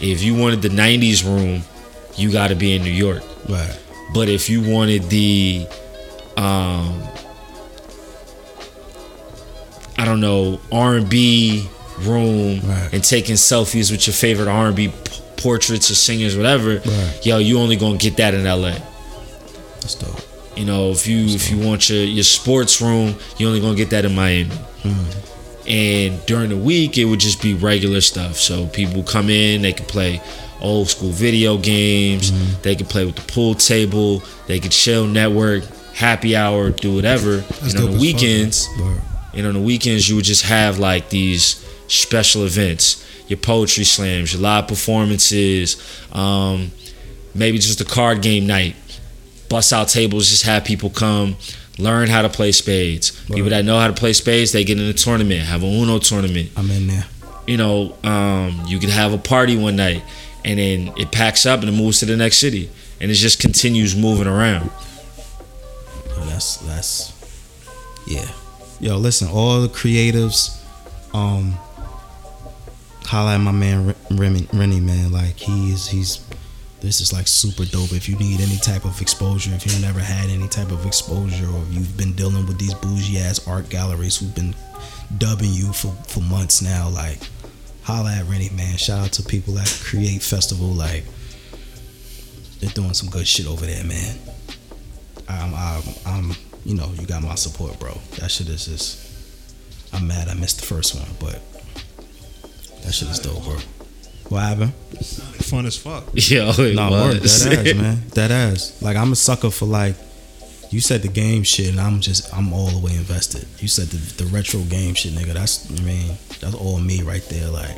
[0.00, 1.62] If you wanted the '90s room,
[2.16, 3.22] you got to be in New York.
[3.48, 3.76] Right.
[4.14, 5.66] But if you wanted the,
[6.36, 7.02] um,
[9.98, 12.88] I don't know, R and B room Right.
[12.92, 14.90] and taking selfies with your favorite R and B
[15.36, 17.20] portraits or singers, whatever, Right.
[17.26, 18.74] yo, you only gonna get that in LA.
[19.80, 20.20] That's dope.
[20.56, 23.90] You know, if you if you want your your sports room, you only gonna get
[23.90, 24.50] that in Miami.
[24.82, 25.68] Hmm.
[25.68, 28.36] And during the week, it would just be regular stuff.
[28.36, 30.20] So people come in, they can play
[30.60, 32.62] old school video games, hmm.
[32.62, 37.38] they could play with the pool table, they could chill, network, happy hour, do whatever.
[37.38, 38.68] That's and on the weekends,
[39.34, 44.32] and on the weekends, you would just have like these special events, your poetry slams,
[44.32, 45.76] your live performances,
[46.12, 46.70] um,
[47.34, 48.76] maybe just a card game night.
[49.48, 51.36] Bust out tables, just have people come
[51.78, 53.10] learn how to play spades.
[53.26, 55.98] People that know how to play spades, they get in a tournament, have a Uno
[55.98, 56.50] tournament.
[56.56, 57.04] I'm in there.
[57.46, 60.02] You know, um, you could have a party one night,
[60.44, 62.70] and then it packs up and it moves to the next city,
[63.00, 64.70] and it just continues moving around.
[66.26, 67.12] That's that's
[68.06, 68.28] yeah.
[68.80, 70.60] Yo, listen, all the creatives,
[71.14, 71.56] um,
[73.06, 75.12] holla at my man Remy, Rennie, man.
[75.12, 76.26] Like he is, he's.
[76.80, 77.92] This is like super dope.
[77.92, 81.46] If you need any type of exposure, if you've never had any type of exposure,
[81.46, 84.54] or you've been dealing with these bougie ass art galleries who've been
[85.18, 87.18] dubbing you for for months now, like
[87.82, 88.76] holla at Rennie, man.
[88.76, 91.04] Shout out to people at Create Festival, like
[92.60, 94.18] they're doing some good shit over there, man.
[95.28, 97.98] I'm, I'm, I'm, you know, you got my support, bro.
[98.18, 99.02] That shit is just.
[99.92, 101.40] I'm mad I missed the first one, but
[102.86, 103.56] that shit is dope, bro.
[104.28, 104.74] What happened?
[104.74, 106.04] Fun as fuck.
[106.14, 107.44] Yo, it No, word, was.
[107.44, 108.02] that ass, man.
[108.14, 108.80] That ass.
[108.82, 109.94] Like I'm a sucker for like.
[110.70, 113.46] You said the game shit, and I'm just I'm all the way invested.
[113.60, 115.32] You said the, the retro game shit, nigga.
[115.34, 117.48] That's I mean that's all me right there.
[117.48, 117.76] Like,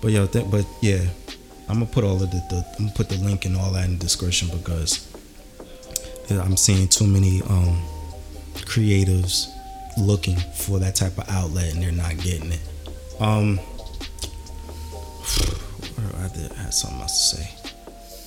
[0.00, 1.00] but yo, th- but yeah,
[1.68, 3.84] I'm gonna put all of the, the I'm gonna put the link and all that
[3.84, 5.06] in the description because
[6.30, 7.82] I'm seeing too many um
[8.54, 9.48] creatives
[9.98, 12.60] looking for that type of outlet and they're not getting it.
[13.20, 13.60] Um,
[16.16, 17.50] I did had something else to say.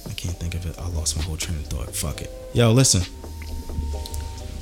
[0.10, 0.78] I can't think of it.
[0.80, 1.96] I lost my whole train of thought.
[1.96, 2.32] Fuck it.
[2.54, 3.02] Yo, listen.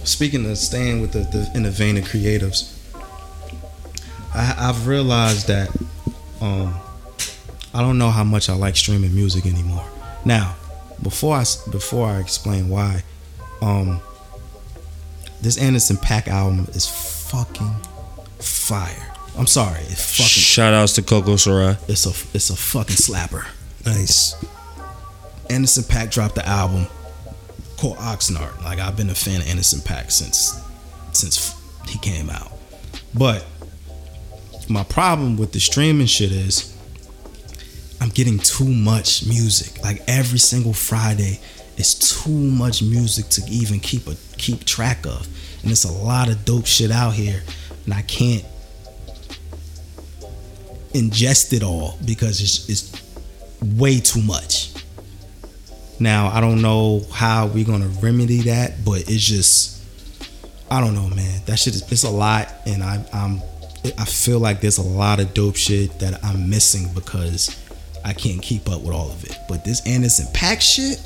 [0.03, 2.77] Speaking of staying with the, the in the vein of creatives,
[4.33, 5.69] I, I've realized that
[6.41, 6.75] um,
[7.73, 9.85] I don't know how much I like streaming music anymore.
[10.25, 10.55] Now,
[11.01, 13.03] before I before I explain why,
[13.61, 14.01] um,
[15.41, 17.75] this Anderson .Paak album is fucking
[18.39, 19.10] fire.
[19.37, 21.77] I'm sorry, it's fucking Shout outs to Cocoa Sarai.
[21.87, 23.45] it's a it's a fucking slapper.
[23.85, 24.35] Nice.
[25.49, 26.87] Anderson .Paak dropped the album
[27.77, 28.63] called Oxnard.
[28.63, 30.61] Like I've been a fan of Anderson .Paak since
[31.13, 31.55] since
[31.87, 32.51] he came out.
[33.13, 33.45] But
[34.69, 36.75] my problem with the streaming shit is
[37.99, 39.81] I'm getting too much music.
[39.83, 41.39] Like every single Friday,
[41.77, 45.27] it's too much music to even keep a keep track of.
[45.63, 47.43] And it's a lot of dope shit out here.
[47.85, 48.45] And I can't
[50.93, 54.73] ingest it all because it's it's way too much.
[55.99, 59.83] Now I don't know how we're gonna remedy that, but it's just
[60.69, 61.41] I don't know, man.
[61.45, 63.41] That shit is it's a lot, and I I'm
[63.97, 67.57] I feel like there's a lot of dope shit that I'm missing because
[68.05, 69.37] I can't keep up with all of it.
[69.47, 70.99] But this Anderson .Paak shit,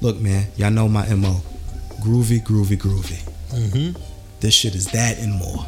[0.00, 1.40] look, man, y'all know my mo,
[2.00, 3.22] groovy, groovy, groovy.
[3.50, 4.00] Mm-hmm.
[4.40, 5.64] This shit is that and more.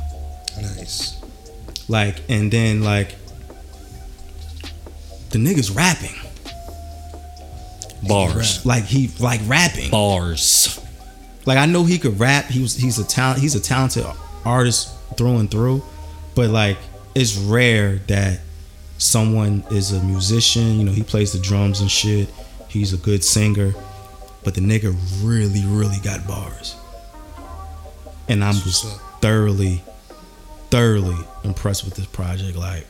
[0.61, 1.21] Nice.
[1.89, 3.15] Like, and then like
[5.33, 6.15] the nigga's rapping,
[8.07, 8.65] Bars.
[8.67, 9.91] like he like rapping.
[9.91, 10.79] Bars.
[11.47, 12.47] like I know he could rap.
[12.47, 14.05] He was he's a talent he's a talented
[14.45, 15.83] artist through and through,
[16.35, 16.77] but like
[17.15, 18.41] it's rare that
[18.99, 20.79] someone is a musician.
[20.79, 22.29] You know, he plays the drums and shit.
[22.69, 23.75] He's a good singer,
[24.45, 26.77] but the nigga really really got bars,
[28.29, 28.63] and I'm up.
[29.21, 29.83] thoroughly,
[30.71, 32.57] thoroughly impressed with this project.
[32.57, 32.87] Like,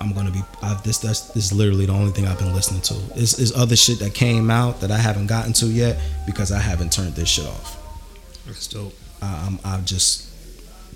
[0.00, 0.40] I'm gonna be.
[0.62, 2.94] I've, this that's this is literally the only thing I've been listening to.
[3.16, 6.60] Is is other shit that came out that I haven't gotten to yet because I
[6.60, 7.76] haven't turned this shit off.
[8.46, 8.94] That's dope.
[9.22, 10.26] I, I'm I just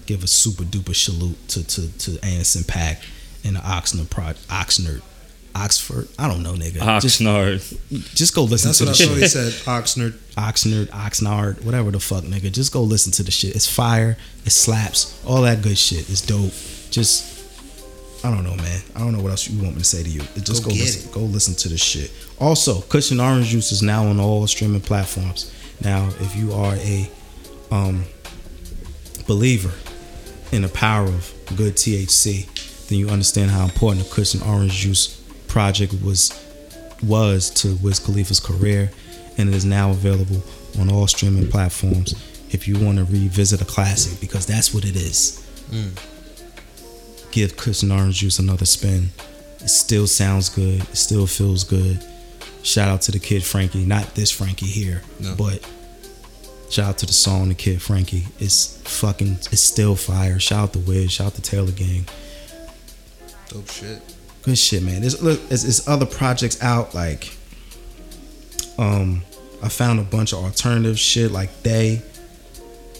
[0.07, 3.05] give a super duper salute to to to Anderson .Paak
[3.45, 5.03] and the Oxnard Pro Oxnard
[5.55, 6.09] Oxford.
[6.19, 7.01] I don't know, nigga.
[7.01, 8.15] Just Oxnard.
[8.15, 9.09] just go listen That's to what the I shit.
[9.09, 9.53] thought he said.
[9.67, 10.13] Oxnard.
[10.37, 12.51] Oxnard, Oxnard, whatever the fuck, nigga.
[12.51, 13.55] Just go listen to the shit.
[13.55, 14.17] It's fire.
[14.47, 15.21] It slaps.
[15.27, 16.09] All that good shit.
[16.09, 16.53] It's dope.
[16.91, 17.32] Just,
[18.25, 18.81] I don't know, man.
[18.95, 20.21] I don't know what else you want me to say to you.
[20.43, 21.13] Just Go go, listen.
[21.13, 22.13] Go listen to this shit.
[22.39, 25.53] Also, Kush and Orange Juice is now on all streaming platforms.
[25.83, 27.11] Now, if you are a
[27.73, 28.05] um,
[29.27, 29.73] believer
[30.53, 34.73] in the power of good THC, then you understand how important the Kush and Orange
[34.73, 36.39] Juice project was
[37.03, 38.91] was to Wiz Khalifa's career,
[39.37, 40.41] and it is now available
[40.79, 42.15] on all streaming platforms.
[42.53, 45.45] If you want to revisit a classic, because that's what it is.
[47.33, 49.09] Give Kush and Orange Juice another spin.
[49.61, 50.83] It still sounds good.
[50.83, 52.05] It still feels good.
[52.63, 55.35] Shout out to the kid Frankie, not this Frankie here, No.
[55.37, 55.67] but
[56.71, 58.27] shout out to the song the kid Frankie.
[58.39, 59.39] It's fucking.
[59.51, 60.39] It's still fire.
[60.39, 61.11] Shout out to Wiz.
[61.11, 62.05] Shout out to Taylor Gang.
[63.49, 64.01] Dope shit.
[64.43, 65.01] Good shit, man.
[65.01, 67.33] There's look, there's, there's other projects out like,
[68.79, 69.23] um,
[69.63, 72.03] I found a bunch of alternative shit like They.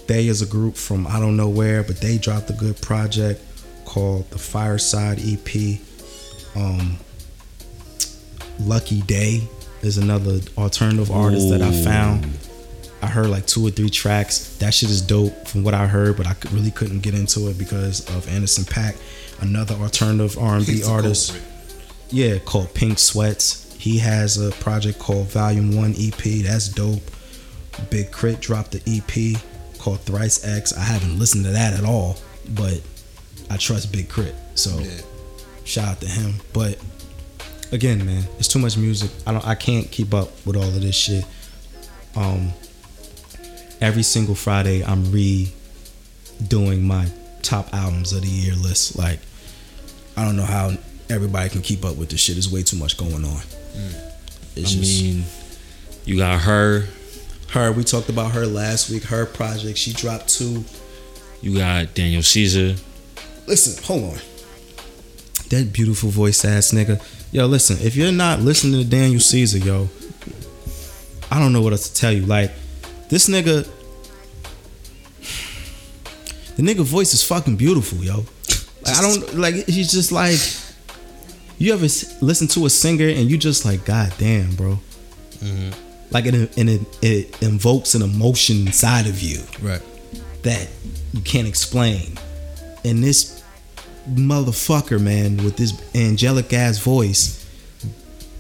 [0.09, 3.41] They is a group from I don't know where, but they dropped a good project
[3.93, 5.79] called the Fireside EP.
[6.57, 6.97] Um,
[8.59, 9.47] Lucky Daye
[9.83, 12.27] is another alternative artist that I found.
[13.03, 14.57] I heard like two or three tracks.
[14.57, 17.59] That shit is dope from what I heard, but I really couldn't get into it
[17.59, 18.97] because of Anderson .Paak,
[19.43, 21.39] another alternative R&B artist.
[22.09, 23.75] Yeah, called Pink Sweats.
[23.79, 26.45] He has a project called Volume One EP.
[26.45, 27.03] That's dope.
[27.91, 28.41] Big K.R.I.T.
[28.41, 29.43] dropped the EP
[29.79, 30.73] called Thrice X.
[30.73, 32.17] I haven't listened to that at all,
[32.55, 32.81] but
[33.51, 34.35] I trust Big Crit.
[34.55, 34.89] So Yeah.
[35.65, 36.35] shout out to him.
[36.53, 36.79] But
[37.71, 39.11] again, man, it's too much music.
[39.27, 41.25] I don't I can't keep up with all of this shit.
[42.17, 42.53] Um
[43.81, 47.07] every single Friday I'm redoing my
[47.43, 48.97] top albums of the year list.
[48.97, 49.19] Like
[50.17, 50.73] I don't know how
[51.11, 52.35] everybody can keep up with this shit.
[52.37, 53.41] There's way too much going on.
[54.55, 55.25] It's I just mean,
[56.05, 56.87] you got her.
[57.51, 57.73] her.
[57.73, 59.05] We talked about her last week.
[59.05, 59.79] Her project.
[59.79, 60.65] She dropped two.
[61.41, 62.77] You got Daniel Caesar.
[63.53, 64.19] Listen, hold on.
[65.51, 67.03] That beautiful voice ass nigga.
[67.33, 69.91] Yo, listen, if you're not listening to Daniel Caesar, yo,
[71.31, 72.25] I don't know what else to tell you.
[72.25, 72.51] Like,
[73.11, 73.69] this nigga,
[76.57, 78.25] the nigga voice is fucking beautiful, yo.
[78.87, 80.41] Like, I don't, like, he's just like,
[81.59, 84.79] you ever s- listen to a singer and you just like, God damn, bro.
[85.41, 85.73] Mm-hmm.
[86.11, 89.83] Like, it, and it, it invokes an emotion inside of you Right.
[90.43, 90.69] that
[91.13, 92.17] you can't explain.
[92.85, 93.42] And this
[94.09, 97.39] motherfucker, man, with this angelic ass voice,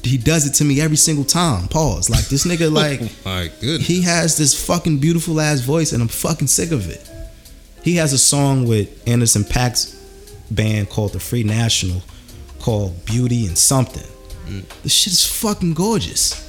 [0.03, 1.69] he does it to me every single time.
[1.69, 2.11] Pause.
[2.11, 3.87] Like this nigga, like My goodness.
[3.87, 7.09] he has this fucking beautiful ass voice, and I'm fucking sick of it.
[7.83, 9.95] He has a song with Anderson .Paak's
[10.51, 12.03] band called the Free National,
[12.61, 14.07] called Beauty and Something.
[14.47, 14.83] Mm.
[14.83, 16.49] This shit is fucking gorgeous.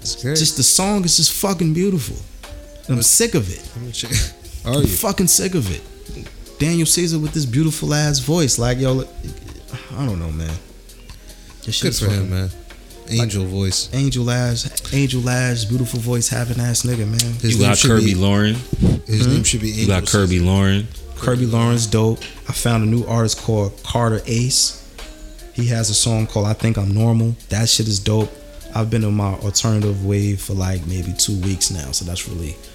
[0.00, 2.16] Just the song is just fucking beautiful.
[2.88, 3.62] And I'm sick of it.
[4.66, 4.86] Are I'm you?
[4.88, 5.80] fucking sick of it.
[6.62, 10.46] Daniel Caesar with this beautiful ass voice, like yo, I don't know, man.
[11.64, 12.50] This Good shit's for him, man.
[13.10, 13.92] Angel voice.
[13.92, 17.18] Angel ass, angel ass, beautiful voice having ass nigga, man.
[17.40, 18.54] His You name got should Kirby be- Lauren.
[19.08, 19.32] His hmm?
[19.32, 19.82] name should be Angel.
[19.82, 20.44] You got Kirby Caesar.
[20.44, 20.86] Lauren.
[21.16, 22.20] Kirby Lauren's dope.
[22.48, 24.78] I found a new artist called Carter Ace.
[25.54, 27.34] He has a song called I Think I'm Normal.
[27.48, 28.32] That shit is dope.
[28.72, 32.52] I've been on my alternative wave for like maybe two weeks now, so that's really
[32.52, 32.71] all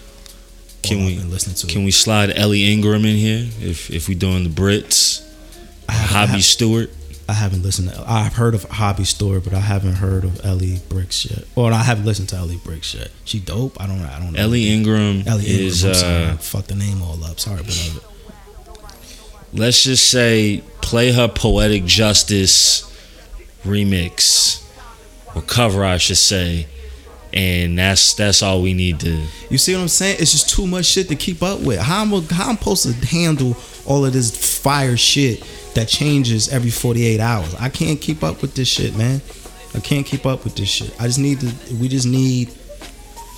[0.87, 1.67] Can we listening to.
[1.67, 5.21] can we slide Elli Ingram in here if if we doing the Brits?
[5.89, 6.91] I haven't- I Hobby Stewart.
[7.29, 8.03] I haven't listened to.
[8.09, 11.43] I've heard of Hobby Store, but I haven't heard of Ellie Bricks yet.
[11.55, 13.11] Or I haven't listened to Ellie Bricks yet.
[13.25, 13.81] She dope.
[13.81, 13.99] I don't.
[14.01, 14.39] I don't know.
[14.39, 15.67] Elli Ingram Elli Ingram.
[15.67, 17.37] is uh Fuck the name all up.
[17.39, 18.03] Sorry, but
[19.53, 22.83] let's just say play her poetic justice
[23.65, 24.63] remix
[25.35, 26.67] or cover I should say
[27.33, 30.17] and that's that's all we need to you see what I'm saying?
[30.19, 31.79] It's just too much shit to keep up with.
[31.79, 33.55] How am I, how I'm supposed to handle
[33.85, 35.43] all of this fire shit
[35.73, 37.55] that changes every 48 hours?
[37.55, 39.21] I can't keep up with this shit, man.
[39.73, 40.93] I can't keep up with this shit.
[40.99, 41.75] I just need to.
[41.75, 42.51] We just need.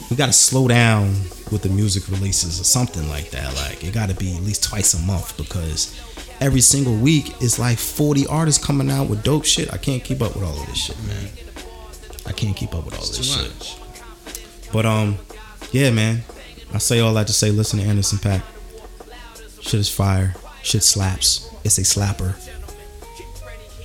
[0.09, 1.09] We gotta slow down
[1.51, 3.53] with the music releases or something like that.
[3.55, 5.95] Like it gotta be at least twice a month because
[6.41, 9.71] every single week it's like 40 artists coming out with dope shit.
[9.71, 11.29] I can't keep up with all of this shit, man.
[12.25, 13.53] I can't keep up with all It's this too shit.
[13.57, 14.71] much.
[14.73, 15.17] But um,
[15.71, 16.23] yeah, man.
[16.73, 18.43] I say all that to say, listen to Anderson .Paak.
[19.61, 20.35] Shit is fire.
[20.61, 21.49] Shit slaps.
[21.63, 22.35] It's a slapper.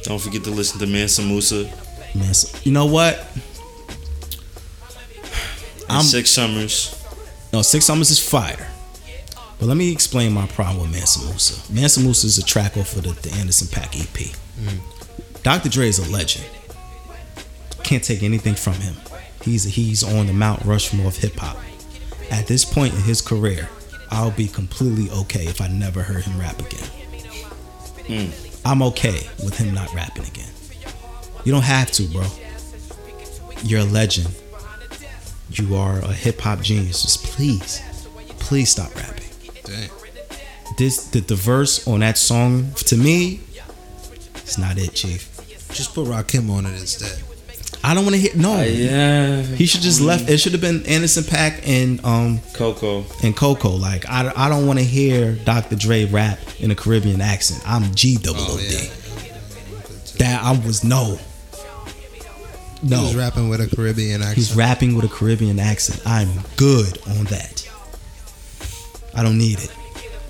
[0.02, 1.64] Don't forget to listen to Mansa Musa
[2.14, 3.26] Man, so- you know what?
[5.88, 6.94] I'm- Six Summers.
[7.52, 8.68] No, Six Summers is fire.
[9.58, 11.72] But let me explain my problem with Mansa Musa.
[11.72, 14.34] Mansa Musa is a track off of the, the Anderson .Paak EP.
[15.42, 15.68] Dr.
[15.68, 16.44] Dre is a legend.
[17.84, 18.94] Can't take anything from him.
[19.42, 21.56] He's he's on the Mount Rushmore of hip hop.
[22.30, 23.68] At this point in his career,
[24.10, 26.88] I'll be completely okay if I never heard him rap again.
[28.06, 28.30] Hmm.
[28.64, 30.48] I'm okay with him not rapping again.
[31.44, 32.26] You don't have to, bro.
[33.62, 34.34] You're a legend.
[35.50, 37.02] You are a hip hop genius.
[37.02, 37.82] Just please,
[38.40, 39.28] please stop rapping.
[39.64, 39.90] Damn.
[40.78, 43.40] This the, the verse on that song to me,
[44.36, 45.30] it's not it, chief.
[45.70, 47.22] Just put Rakim on it instead.
[47.86, 48.62] I don't want to hear no.
[48.62, 49.42] yeah.
[49.42, 50.28] He should just left.
[50.30, 53.04] It should have been Anderson .Paak and um Coco.
[53.22, 53.70] and Coco.
[53.70, 55.76] Like I, I don't want to hear Dr.
[55.76, 57.62] Dre rap in a Caribbean accent.
[57.66, 58.64] I'm G double Oh O D.
[58.64, 59.34] yeah.
[60.18, 61.18] That I was no.
[62.80, 63.02] He No.
[63.02, 64.36] was rapping with a Caribbean accent.
[64.36, 66.00] He's rapping with a Caribbean accent.
[66.06, 67.68] I'm good on that.
[69.14, 69.72] I don't need it.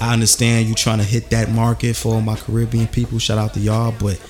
[0.00, 3.18] I understand you trying to hit that market for all my Caribbean people.
[3.18, 4.20] Shout out to y'all, but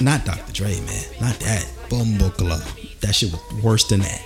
[0.00, 0.52] not Dr.
[0.52, 1.04] Dre, man.
[1.20, 1.64] Not that.
[1.88, 3.00] Bumbleclaw.
[3.00, 4.22] That shit was worse than that.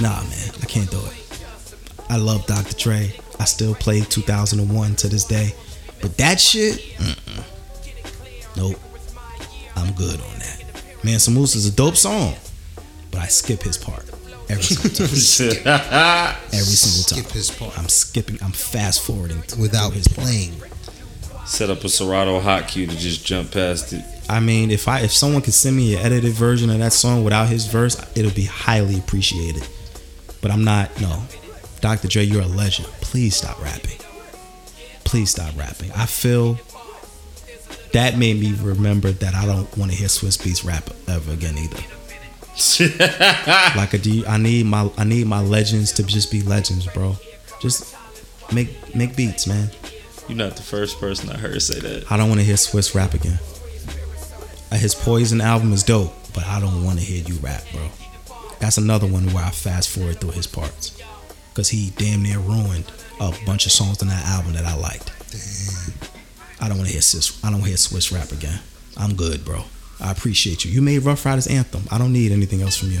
[0.00, 0.50] Nah, man.
[0.62, 1.44] I can't do it.
[2.08, 2.74] I love Dr.
[2.76, 3.12] Dre.
[3.38, 5.54] I still play 2001 to this day.
[6.00, 7.44] But that shit, mm-mm.
[8.56, 8.76] nope.
[9.76, 10.82] I'm good on that.
[11.04, 12.34] Mansa Musa is a dope song,
[13.10, 14.04] but I skip his part
[14.48, 15.06] every single time.
[16.52, 17.32] every single Skip time.
[17.32, 18.38] his part I'm skipping.
[18.42, 20.26] I'm fast forwarding without his part.
[21.50, 24.04] Set up a Serato hotkey to just jump past it.
[24.28, 27.24] I mean, if I if someone could send me an edited version of that song
[27.24, 29.66] without his verse, it'll be highly appreciated.
[30.40, 30.98] But I'm not.
[31.00, 31.22] No,
[31.80, 32.06] Dr.
[32.08, 32.88] Dre, you're a legend.
[33.00, 33.98] Please stop rapping.
[35.04, 35.90] Please stop rapping.
[35.92, 36.56] I feel
[37.92, 41.58] that made me remember that I don't want to hear Swizz Beatz rap ever again
[41.58, 41.82] either.
[43.76, 46.86] Like, a, do you- I need my I need my legends to just be legends,
[46.86, 47.16] bro.
[47.60, 47.96] Just
[48.52, 49.70] make make beats, man.
[50.30, 52.12] You're not the first person I heard say that.
[52.12, 53.40] I don't want to hear Swizz rap again.
[54.70, 57.88] Uh, His Poison album is dope, but I don't want to hear you rap, bro.
[58.60, 60.96] That's another one where I fast forward through his parts.
[61.54, 62.84] Cause he damn near ruined
[63.18, 65.10] a bunch of songs on that album that I liked.
[66.60, 67.44] I don't want to hear Swizz.
[67.44, 68.60] I don't want to hear Swizz rap again.
[68.96, 69.64] I'm good, bro.
[69.98, 70.70] I appreciate you.
[70.70, 71.82] You made Ruff Ryders anthem.
[71.90, 73.00] I don't need anything else from you.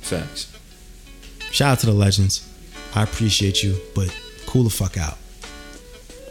[0.00, 0.52] Facts.
[1.52, 2.50] Shout out to the legends.
[2.92, 4.12] I appreciate you, but
[4.46, 5.16] cool the fuck out.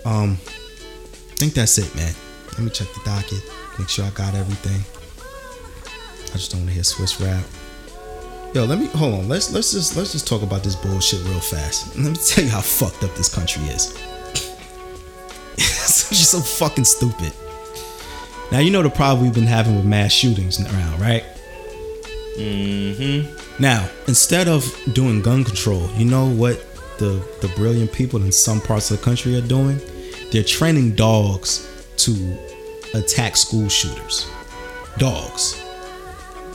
[0.06, 2.14] Um, I think that's it, man.
[2.52, 3.42] Let me check the docket,
[3.80, 4.82] make sure I got everything.
[6.34, 7.44] I just don't want to hear Swizz rap.
[8.54, 9.28] Yo, let me hold on.
[9.28, 11.96] Let's let's just let's just talk about this bullshit real fast.
[11.98, 13.96] Let me tell you how fucked up this country is.
[15.58, 17.34] it's just so fucking stupid.
[18.52, 21.24] Now you know the problem we've been having with mass shootings around, right?
[22.38, 23.62] Mm-hmm.
[23.62, 26.64] Now, instead of doing gun control, you know what
[27.00, 29.80] the the brilliant people in some parts of the country are doing?
[30.34, 32.38] They're training dogs to
[32.96, 34.28] attack school shooters.
[34.98, 35.62] Dogs.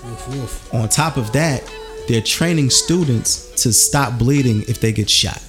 [0.05, 0.74] Woof woof.
[0.74, 1.62] On top of that,
[2.09, 5.40] they're training students to stop bleeding if they get shot.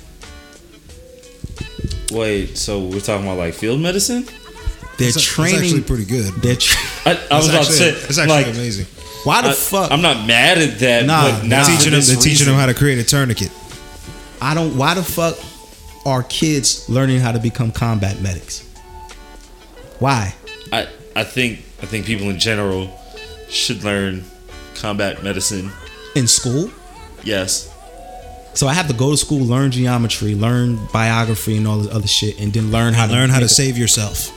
[2.12, 4.24] Wait, so we're talking about like field medicine?
[4.98, 5.60] They're It's, it's training.
[5.62, 6.32] actually pretty good.
[6.36, 8.86] they're tra- I, I was It's about to actually- say, it's actually like, amazing.
[9.24, 9.92] why the I, fuck?
[9.92, 11.58] I'm not mad at that, Nah, but nah.
[11.58, 13.52] not Teaching them, this they're teaching them how to create a tourniquet.
[14.42, 14.78] I don't.
[14.78, 15.36] Why the fuck
[16.06, 18.66] are kids learning how to become combat medics?
[20.00, 20.34] Why?
[20.72, 22.90] I, I think I think people in general
[23.50, 24.24] should learn
[24.76, 25.72] combat medicine.
[26.16, 26.72] In school?
[27.24, 27.74] Yes.
[28.54, 32.08] So I have to go to school, learn geometry, learn biography, and all this other
[32.08, 34.36] shit, and then learn how to Learn how to make a- save yourself.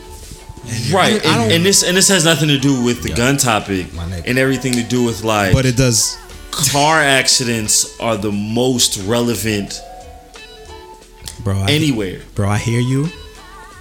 [0.93, 1.15] Right.
[1.15, 3.11] I don't- I and, don't- and this and this has nothing to do with the
[3.11, 4.25] gun topic My nigga.
[4.27, 6.17] and everything to do with like But it does.
[6.51, 9.81] car accidents are the most relevant
[11.45, 11.59] bro.
[11.59, 12.21] I, anywhere.
[12.35, 13.09] bro, I hear you,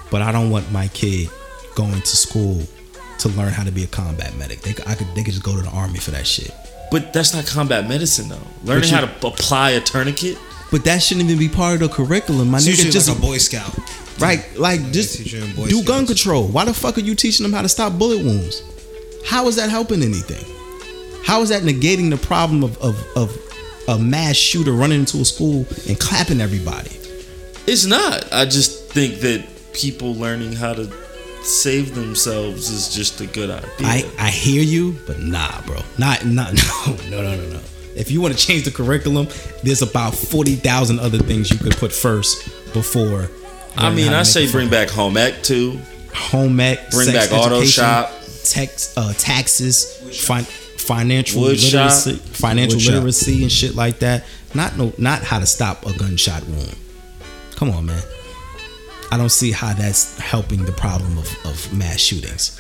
[0.09, 1.29] but I don't want my kid
[1.75, 2.61] going to school
[3.19, 4.61] to learn how to be a combat medic.
[4.61, 6.51] They, could- I could, they could just go to the army for that shit.
[6.91, 8.37] But that's not combat medicine though.
[8.63, 10.37] Learning you- how to apply a tourniquet.
[10.71, 12.49] But that shouldn't even be part of the curriculum.
[12.49, 13.77] My It's nigga usually just like a Boy Scout.
[14.19, 16.47] right, like they just teach you in Boy do gun control.
[16.47, 18.63] Why the fuck are you teaching them how to stop bullet wounds?
[19.25, 20.43] How is that helping anything?
[21.25, 23.37] How is that negating the problem of of, of
[23.89, 26.89] a mass shooter running into a school and clapping everybody?
[27.67, 28.31] It's not.
[28.33, 30.91] I just think that people learning how to
[31.43, 33.87] save themselves is just a good idea.
[33.87, 35.79] I, I hear you, but nah, bro.
[35.97, 36.53] Not not
[36.87, 37.59] no no no no no.
[37.95, 39.27] If you want to change the curriculum,
[39.63, 43.29] there's about forty thousand other things you could put first before.
[43.75, 45.79] I mean, I say bring back home ec too.
[46.13, 48.11] home ec, Bring sex back auto shop.
[48.43, 49.85] tax, uh, taxes,
[50.25, 51.91] fin- financial Wood shop.
[51.91, 52.93] financial Wood shop.
[52.95, 54.25] literacy, and shit like that.
[54.53, 56.75] Not no, not how to stop a gunshot wound.
[57.61, 58.01] Come on, man.
[59.11, 62.59] I don't see how that's helping the problem of, of mass shootings.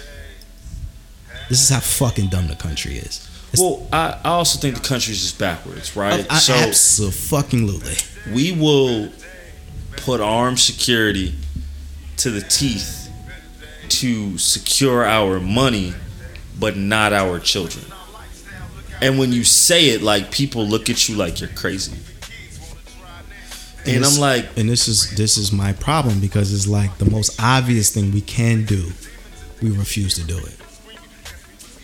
[1.49, 3.27] This is how fucking dumb the country is.
[3.57, 6.23] Well, I, I also think the country's just backwards, right?
[6.29, 7.95] Oh, I, so absolutely.
[8.31, 9.11] we will
[9.97, 11.33] put armed security
[12.17, 13.09] to the teeth
[13.89, 15.95] to secure our money,
[16.59, 17.85] but not our children.
[19.01, 21.97] And when you say it, like people look at you like you're crazy.
[23.85, 27.09] And this- I'm like, and this is this is my problem because it's like the
[27.09, 28.91] most obvious thing we can do,
[29.61, 30.57] we refuse to do it.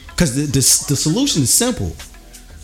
[0.07, 1.95] Because the, the the solution is simple,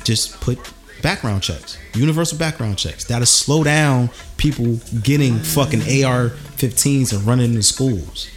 [0.03, 0.57] just put
[1.01, 3.05] background checks, universal background checks.
[3.05, 8.27] That'll slow down people getting fucking AR-15s and running into schools.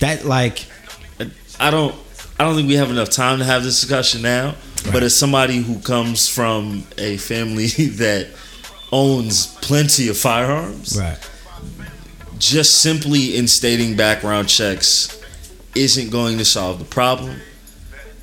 [0.00, 0.66] That like
[1.58, 1.94] I don't
[2.38, 4.54] I don't think we have enough time to have this discussion now.
[4.92, 7.66] But as somebody who comes from a family
[7.96, 8.28] that
[8.96, 11.18] owns plenty of firearms, right.
[12.38, 15.22] just simply instating background checks
[15.74, 17.36] isn't going to solve the problem.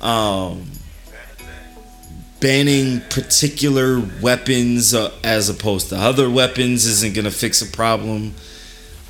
[0.00, 0.72] Um,
[2.40, 8.34] banning particular weapons uh, as opposed to other weapons isn't going to fix a problem.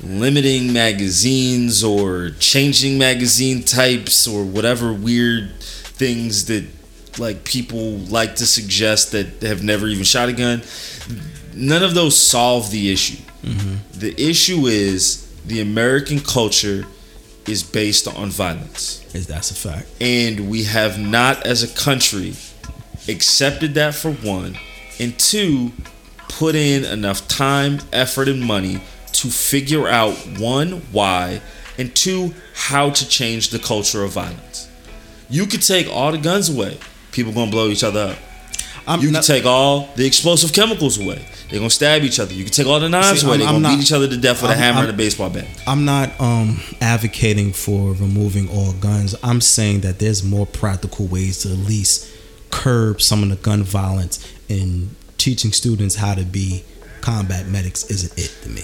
[0.03, 6.65] Limiting magazines or changing magazine types or whatever weird things that
[7.17, 10.61] like people like to suggest that have never even shot a gun.
[11.55, 13.23] None of those solve the issue.
[13.43, 13.99] Mm-hmm.
[13.99, 16.85] The issue is the American culture
[17.47, 19.05] is based on violence.
[19.15, 19.87] Is that's a fact.
[20.01, 22.33] And we have not, as a country,
[23.07, 24.57] accepted that for one,
[24.99, 25.71] and two,
[26.27, 28.81] put in enough time, effort, and money
[29.13, 31.41] to figure out one, why,
[31.77, 34.69] and two, how to change the culture of violence.
[35.29, 36.79] You could take all the guns away,
[37.11, 38.17] people gonna blow each other up.
[38.87, 41.25] I'm You not- can take all the explosive chemicals away.
[41.49, 42.33] They're gonna stab each other.
[42.33, 43.33] You can take all the knives See, away.
[43.33, 44.89] I'm- They're I'm gonna not- beat each other to death with a I'm- hammer I'm-
[44.89, 45.47] and a baseball bat.
[45.67, 49.15] I'm not um, advocating for removing all guns.
[49.23, 52.05] I'm saying that there's more practical ways to at least
[52.51, 56.63] curb some of the gun violence and teaching students how to be
[57.01, 58.63] combat medics isn't it to me.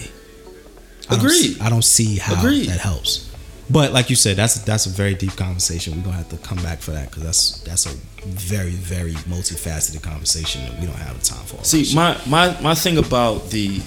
[1.10, 1.60] I don't Agreed.
[1.60, 2.68] I don't see how Agreed.
[2.68, 3.26] that helps.
[3.72, 5.96] But like you said, that's that's a very deep conversation.
[5.96, 7.96] We're gonna have to come back for that because that's that's a
[8.26, 11.64] very very multifaceted conversation that we don't have the time for.
[11.64, 13.78] See, my, my my thing about the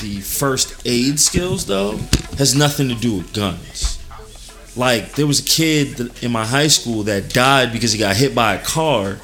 [0.00, 1.98] the first aid skills though
[2.36, 4.00] has nothing to do with guns.
[4.76, 8.34] Like there was a kid in my high school that died because he got hit
[8.34, 9.18] by a car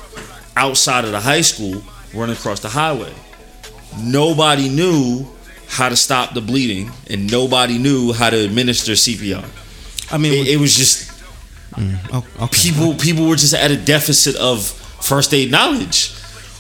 [0.57, 1.83] outside of the high school
[2.15, 3.13] running across the highway.
[4.01, 5.27] Nobody knew
[5.67, 9.45] how to stop the bleeding, and nobody knew how to administer CPR.
[10.11, 11.13] I mean, It, it was just
[12.13, 12.71] oh, okay.
[12.71, 16.15] people people were just at a deficit of first aid knowledge.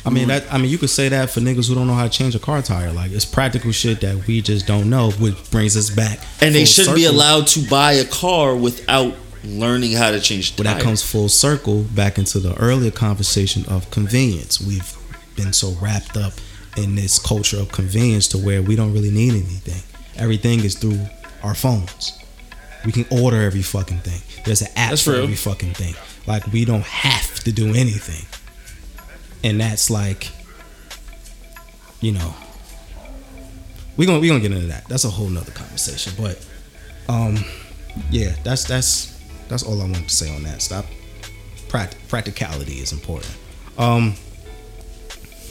[0.07, 0.53] I mean that.
[0.53, 2.39] I mean, you could say that for niggas who don't know how to change a
[2.39, 2.93] car tire.
[2.93, 6.19] Like it's practical shit that we just don't know, which brings us back.
[6.43, 9.15] And they shouldn't be allowed to buy a car without
[9.45, 13.65] learning how to change the But that comes full circle back into the earlier conversation
[13.67, 14.61] of convenience.
[14.61, 14.95] We've
[15.37, 16.35] been so wrapped up
[16.77, 19.83] in this culture of convenience to where we don't really need anything.
[20.17, 21.01] Everything is through
[21.43, 22.19] our phones.
[22.85, 24.21] We can order every fucking thing.
[24.45, 25.23] There's an app That's for real.
[25.23, 25.95] every fucking thing.
[26.27, 28.27] Like we don't have to do anything.
[29.43, 30.31] And that's like,
[32.01, 32.35] you know,
[33.97, 34.87] we gonna we gonna get into that.
[34.89, 36.13] That's a whole nother conversation.
[36.19, 36.47] But
[37.09, 37.39] um,
[38.11, 40.63] yeah, that's that's that's all I wanted to say on that.
[40.63, 40.85] Stop.
[41.69, 43.35] Pract- practicality is important.
[43.79, 44.15] Um,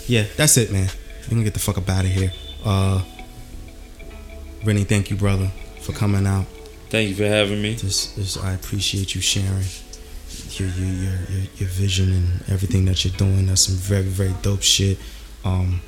[0.08, 0.90] yeah, that's it, man.
[1.24, 2.32] We gonna get the fuck up out of here.
[2.64, 3.02] Uh,
[4.64, 5.52] Rennie, thank you, brother,
[5.82, 6.46] for coming out.
[6.94, 7.74] Thank you for having me.
[7.74, 9.66] This, this I appreciate you sharing
[10.52, 13.48] your your, your your your vision and everything that you're doing.
[13.48, 15.00] That's some very very dope shit.
[15.44, 15.82] Um,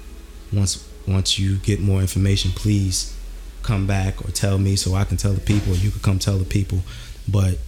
[0.51, 3.15] once once you get more information, please
[3.61, 6.17] come back or tell me so I can tell the people, or you could come
[6.17, 6.79] tell the people.
[7.27, 7.59] But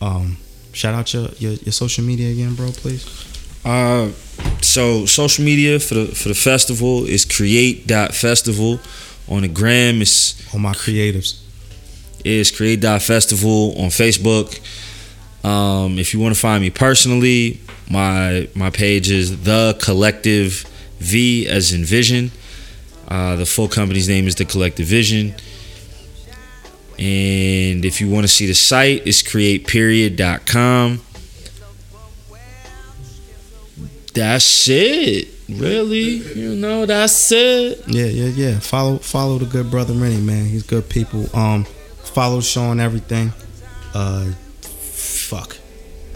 [0.00, 0.38] um,
[0.72, 3.04] shout out your, your your social media again, bro, please.
[3.62, 4.10] Uh,
[4.62, 8.80] so social media for the for the festival is create.festival.
[9.28, 11.45] On the gram is All my creatives.
[12.24, 14.60] Is Create Dot Festival on Facebook.
[15.44, 17.60] Um, if you want to find me personally,
[17.90, 20.64] my my page is the collective
[20.98, 22.30] V as in vision.
[23.08, 25.34] Uh, the full company's name is the collective vision.
[26.98, 31.02] And if you want to see the site, it's createperiod.com.
[34.14, 35.28] That's it.
[35.48, 36.16] Really?
[36.34, 37.86] You know, that's it.
[37.86, 38.58] Yeah, yeah, yeah.
[38.58, 40.46] Follow follow the good brother Rennie, man.
[40.46, 41.28] He's good people.
[41.36, 41.66] Um
[42.16, 43.30] follow on everything.
[43.92, 44.24] Uh,
[44.62, 45.52] fuck,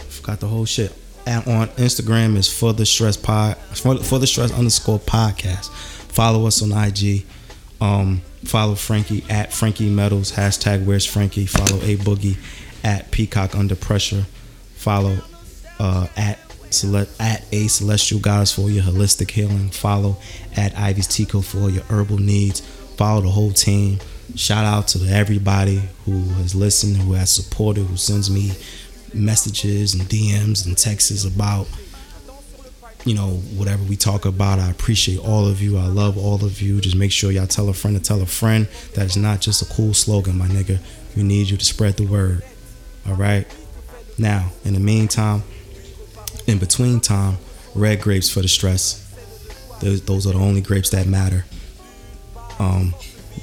[0.09, 0.91] forgot the whole shit.
[1.27, 5.69] And on Instagram is for the stress pod for, for the stress underscore podcast.
[6.11, 7.23] Follow us on IG.
[7.79, 11.45] Um, follow Frankie at Frankie Metals hashtag Where's Frankie.
[11.45, 12.37] Follow a Boogie
[12.83, 14.25] at Peacock Under Pressure.
[14.73, 15.19] Follow
[15.77, 16.39] uh, at
[16.71, 19.69] Cele- at a Celestial Goddess for your holistic healing.
[19.69, 20.17] Follow
[20.57, 22.61] at Ivy's Tico for your herbal needs.
[22.97, 23.99] Follow the whole team.
[24.35, 28.51] Shout out to everybody who has listened, who has supported, who sends me
[29.13, 31.67] messages and DMs and texts about
[33.05, 34.59] you know whatever we talk about.
[34.59, 35.77] I appreciate all of you.
[35.77, 36.79] I love all of you.
[36.81, 39.61] Just make sure y'all tell a friend to tell a friend that it's not just
[39.61, 40.79] a cool slogan, my nigga.
[41.15, 42.43] We need you to spread the word.
[43.07, 43.47] All right.
[44.17, 45.43] Now, in the meantime,
[46.47, 47.37] in between time,
[47.73, 48.99] red grapes for the stress.
[49.81, 51.45] Those, those are the only grapes that matter.
[52.59, 52.93] Um,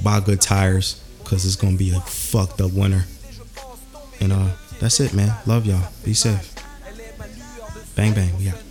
[0.02, 3.04] buy good tires because it's gonna be a fucked up winter.
[4.20, 4.48] And uh,
[4.80, 5.34] that's it, man.
[5.46, 5.82] Love y'all.
[6.04, 6.54] Be safe.
[7.94, 8.36] Bang bang.
[8.38, 8.62] We out.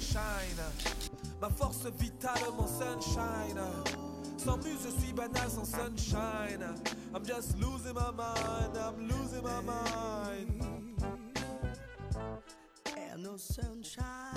[1.42, 3.60] Ma force vitale, mon sunshine.
[4.38, 6.64] Sans muse, je suis banal sans sunshine.
[7.14, 8.78] I'm just losing my mind.
[8.78, 10.64] I'm losing my mind.
[12.96, 14.37] Ain't no sunshine.